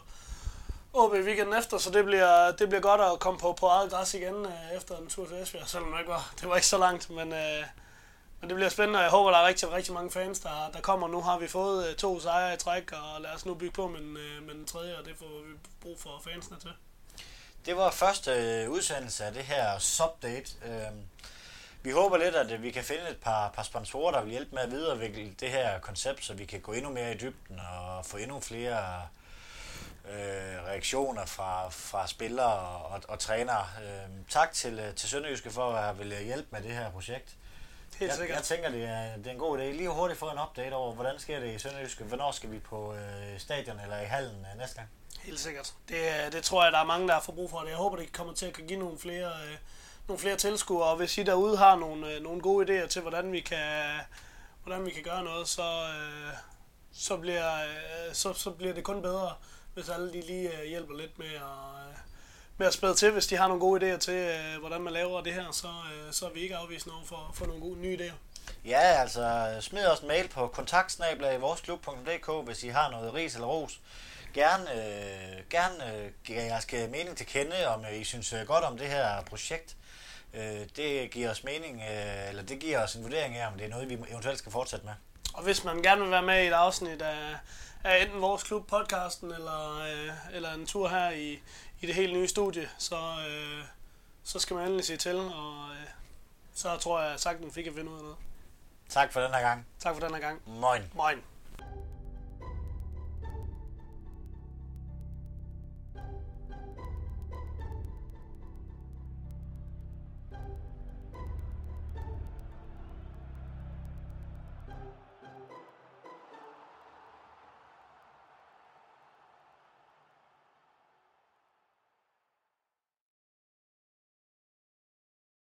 OB 0.93 1.13
weekenden 1.13 1.59
efter, 1.59 1.79
så 1.79 1.91
det 1.91 2.05
bliver, 2.05 2.53
det 2.53 2.69
bliver 2.69 2.83
godt 2.83 3.01
at 3.01 3.21
komme 3.21 3.41
på, 3.41 3.53
på 3.53 3.67
eget 3.67 3.91
græs 3.91 4.15
igen 4.15 4.47
øh, 4.47 4.77
efter 4.77 4.97
en 4.97 5.09
tur 5.09 5.27
til 5.27 5.43
Esbjerg, 5.43 5.69
selvom 5.69 5.93
det 5.93 5.99
ikke 5.99 6.13
var, 6.13 6.33
det 6.41 6.49
var 6.49 6.55
ikke 6.55 6.67
så 6.67 6.79
langt, 6.79 7.11
men, 7.11 7.33
øh, 7.33 7.65
men 8.41 8.51
det 8.51 8.55
bliver 8.55 8.69
spændende, 8.69 8.99
og 8.99 9.03
jeg 9.03 9.11
håber, 9.11 9.31
der 9.31 9.39
er 9.39 9.47
rigtig, 9.47 9.73
rigtig 9.73 9.95
mange 9.95 10.11
fans, 10.11 10.41
der, 10.41 10.71
der 10.73 10.81
kommer. 10.81 11.09
Nu 11.09 11.21
har 11.21 11.39
vi 11.39 11.49
fået 11.49 11.89
øh, 11.89 11.97
to 11.97 12.21
sejre 12.21 12.55
i 12.55 12.57
træk, 12.57 12.93
og 12.93 13.21
lad 13.21 13.31
os 13.31 13.47
nu 13.47 13.55
bygge 13.55 13.73
på 13.73 13.89
med, 13.89 14.01
den, 14.01 14.17
øh, 14.17 14.43
med 14.47 14.55
den 14.55 14.65
tredje, 14.67 14.99
og 14.99 15.05
det 15.05 15.15
får 15.19 15.43
vi 15.47 15.53
brug 15.81 16.01
for 16.01 16.23
fansene 16.25 16.57
til. 16.61 16.71
Det 17.67 17.77
var 17.77 17.91
første 17.91 18.31
øh, 18.31 18.71
udsendelse 18.71 19.25
af 19.25 19.33
det 19.33 19.45
her 19.45 19.79
subdate. 19.79 20.51
Øhm, 20.65 21.03
vi 21.83 21.91
håber 21.91 22.17
lidt, 22.17 22.35
at 22.35 22.63
vi 22.63 22.71
kan 22.71 22.85
finde 22.85 23.11
et 23.11 23.17
par, 23.17 23.51
par 23.51 23.63
sponsorer, 23.63 24.13
der 24.13 24.23
vil 24.23 24.31
hjælpe 24.31 24.55
med 24.55 24.63
at 24.63 24.71
videreudvikle 24.71 25.35
det 25.41 25.51
her 25.51 25.79
koncept, 25.79 26.25
så 26.25 26.35
vi 26.35 26.45
kan 26.45 26.61
gå 26.61 26.73
endnu 26.73 26.91
mere 26.91 27.15
i 27.15 27.19
dybden 27.19 27.61
og 27.81 28.07
få 28.07 28.17
endnu 28.17 28.41
flere 28.41 29.03
øh, 30.11 30.67
reaktioner 30.67 31.27
fra, 31.27 31.69
fra 31.69 32.07
spillere 32.07 32.59
og, 32.63 33.03
og 33.09 33.19
trænere. 33.19 33.67
Øh, 33.85 34.11
tak 34.29 34.53
til, 34.53 34.93
til 34.97 35.09
Sønderjyske 35.09 35.51
for 35.51 35.73
at 35.73 35.99
ville 35.99 36.19
hjælpe 36.25 36.49
med 36.51 36.63
det 36.63 36.71
her 36.71 36.91
projekt. 36.91 37.37
Helt 37.99 38.09
Jeg, 38.11 38.19
sikkert. 38.19 38.37
jeg 38.37 38.45
tænker, 38.45 38.71
det 38.71 38.85
er, 38.85 39.17
det 39.17 39.27
er 39.27 39.31
en 39.31 39.39
god 39.39 39.59
idé. 39.59 39.63
Lige 39.63 39.89
hurtigt 39.89 40.19
få 40.19 40.31
en 40.31 40.39
update 40.39 40.75
over, 40.75 40.93
hvordan 40.95 41.19
sker 41.19 41.41
det 41.41 41.55
i 41.55 41.59
Sønderjyske? 41.59 42.05
Hvornår 42.05 42.33
skal 42.33 42.51
vi 42.51 42.59
på 42.59 42.95
øh, 42.95 43.39
stadion 43.39 43.81
eller 43.81 44.01
i 44.01 44.05
hallen 44.05 44.47
øh, 44.53 44.59
næste 44.59 44.77
gang? 44.77 44.89
Helt 45.23 45.41
sikkert. 45.41 45.75
Det, 45.89 45.97
øh, 46.27 46.33
det 46.33 46.45
tror 46.45 46.65
jeg, 46.65 46.73
der 46.73 46.79
er 46.79 46.85
mange, 46.85 47.09
der 47.09 47.21
får 47.21 47.33
brug 47.33 47.51
for 47.51 47.61
det. 47.61 47.69
Jeg 47.69 47.77
håber, 47.77 47.97
det 47.97 48.13
kommer 48.13 48.35
til 48.35 48.47
at 48.47 48.55
kunne 48.55 48.67
give 48.67 48.79
nogle 48.79 48.99
flere, 48.99 49.27
øh, 49.27 49.57
nogle 50.09 50.21
flere 50.21 50.37
tilskuere. 50.37 50.85
Og 50.89 50.97
hvis 50.97 51.19
I 51.19 51.23
derude 51.23 51.57
har 51.57 51.77
nogle, 51.77 52.15
øh, 52.15 52.23
nogle 52.23 52.41
gode 52.41 52.83
idéer 52.85 52.87
til, 52.89 53.03
hvordan 53.03 53.33
vi 53.33 53.41
kan, 53.41 54.01
hvordan 54.65 54.87
vi 54.87 54.91
kan 54.91 55.03
gøre 55.03 55.25
noget, 55.25 55.49
så, 55.49 55.63
øh, 55.63 56.33
så, 56.93 57.17
bliver, 57.17 57.55
øh, 57.63 58.15
så, 58.15 58.33
så 58.33 58.51
bliver 58.51 58.75
det 58.75 58.85
kun 58.85 59.03
bedre, 59.03 59.35
hvis 59.75 59.89
alle 59.89 60.13
de 60.13 60.21
lige 60.21 60.61
øh, 60.61 60.65
hjælper 60.69 60.95
lidt 60.95 61.19
med 61.19 61.27
at, 61.27 61.41
øh, 61.89 61.95
med 62.59 62.67
at 62.67 62.75
spæde 62.75 62.95
til. 62.95 63.11
Hvis 63.11 63.27
de 63.27 63.37
har 63.37 63.49
nogle 63.49 63.61
gode 63.61 63.95
idéer 63.95 63.99
til, 63.99 64.15
øh, 64.15 64.61
hvordan 64.61 64.81
man 64.81 64.93
laver 64.93 65.21
det 65.21 65.35
her, 65.35 65.53
så, 65.53 65.69
øh, 65.69 66.13
så 66.13 66.27
er 66.27 66.31
vi 66.31 66.41
ikke 66.41 66.57
afvisende 66.57 66.95
over 66.95 67.05
for, 67.05 67.31
for 67.35 67.47
nogle 67.47 67.61
gode 67.61 67.81
nye 67.81 67.97
idéer. 67.97 68.15
Ja, 68.65 68.79
altså 68.79 69.57
smid 69.61 69.87
os 69.87 70.01
en 70.01 70.09
mail 70.09 70.29
på 70.29 70.47
kontaktsnablag.voresklub.dk, 70.47 72.47
hvis 72.47 72.65
I 72.65 72.69
har 72.69 72.91
noget 72.91 73.15
ris 73.15 73.35
eller 73.35 73.47
ros. 73.47 73.81
Gerne, 74.35 74.73
øh, 74.73 75.43
gerne 75.51 75.97
øh, 75.97 76.11
giv 76.25 76.37
jeres 76.37 76.67
mening 76.73 77.17
til 77.17 77.27
kende, 77.27 77.67
om 77.67 77.85
øh, 77.85 78.01
I 78.01 78.05
synes 78.05 78.33
øh, 78.33 78.47
godt 78.47 78.65
om 78.65 78.79
det 78.79 78.89
her 78.89 79.23
projekt. 79.23 79.77
Øh, 80.35 80.67
det 80.77 81.11
giver 81.11 81.31
os 81.31 81.45
mening, 81.45 81.83
øh, 81.91 82.29
eller 82.29 82.43
det 82.43 82.59
giver 82.59 82.85
os 82.85 82.95
en 82.95 83.03
vurdering 83.03 83.37
af, 83.37 83.47
om 83.47 83.59
det 83.59 83.65
er 83.65 83.71
noget, 83.71 83.89
vi 83.89 83.95
eventuelt 83.95 84.39
skal 84.39 84.53
fortsætte 84.53 84.87
med. 84.87 84.95
Og 85.35 85.43
hvis 85.43 85.65
man 85.65 85.83
gerne 85.83 86.01
vil 86.01 86.11
være 86.11 86.23
med 86.23 86.43
i 86.43 86.47
et 86.47 86.53
afsnit 86.53 87.03
af, 87.03 87.37
af 87.85 88.03
enten 88.03 88.21
vores 88.21 88.43
klub 88.43 88.67
podcasten 88.67 89.33
eller, 89.33 89.79
øh, 89.79 90.37
eller 90.37 90.55
en 90.55 90.67
tur 90.67 90.89
her 90.89 91.11
i, 91.11 91.39
i 91.81 91.87
det 91.87 91.95
helt 91.95 92.13
nye 92.13 92.29
studie, 92.29 92.71
så, 92.79 92.97
øh, 93.29 93.65
så 94.25 94.39
skal 94.39 94.55
man 94.57 94.65
endelig 94.65 94.85
sige 94.85 94.97
til, 94.97 95.17
og 95.17 95.71
øh, 95.71 95.87
så 96.55 96.77
tror 96.77 97.03
jeg 97.03 97.21
sagtens 97.21 97.55
fik 97.55 97.67
at 97.67 97.75
finde 97.75 97.91
ud 97.91 97.97
af 97.97 98.03
noget. 98.03 98.17
Tak 98.89 99.13
for 99.13 99.21
den 99.21 99.31
her 99.35 99.41
gang. 99.41 99.67
Tak 99.79 99.95
for 99.95 100.01
den 100.01 100.15
her 100.15 100.21
gang. 100.21 100.41
Moin. 100.47 100.83
Moin. 100.95 101.19